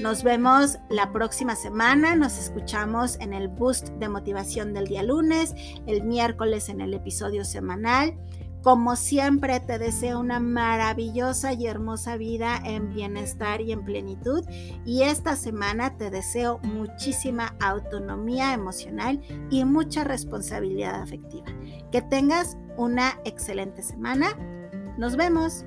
[0.00, 2.14] Nos vemos la próxima semana.
[2.14, 5.54] Nos escuchamos en el boost de motivación del día lunes,
[5.86, 8.16] el miércoles en el episodio semanal.
[8.62, 14.44] Como siempre, te deseo una maravillosa y hermosa vida en bienestar y en plenitud.
[14.86, 19.20] Y esta semana te deseo muchísima autonomía emocional
[19.50, 21.46] y mucha responsabilidad afectiva.
[21.90, 24.28] Que tengas una excelente semana.
[24.96, 25.64] Nos vemos.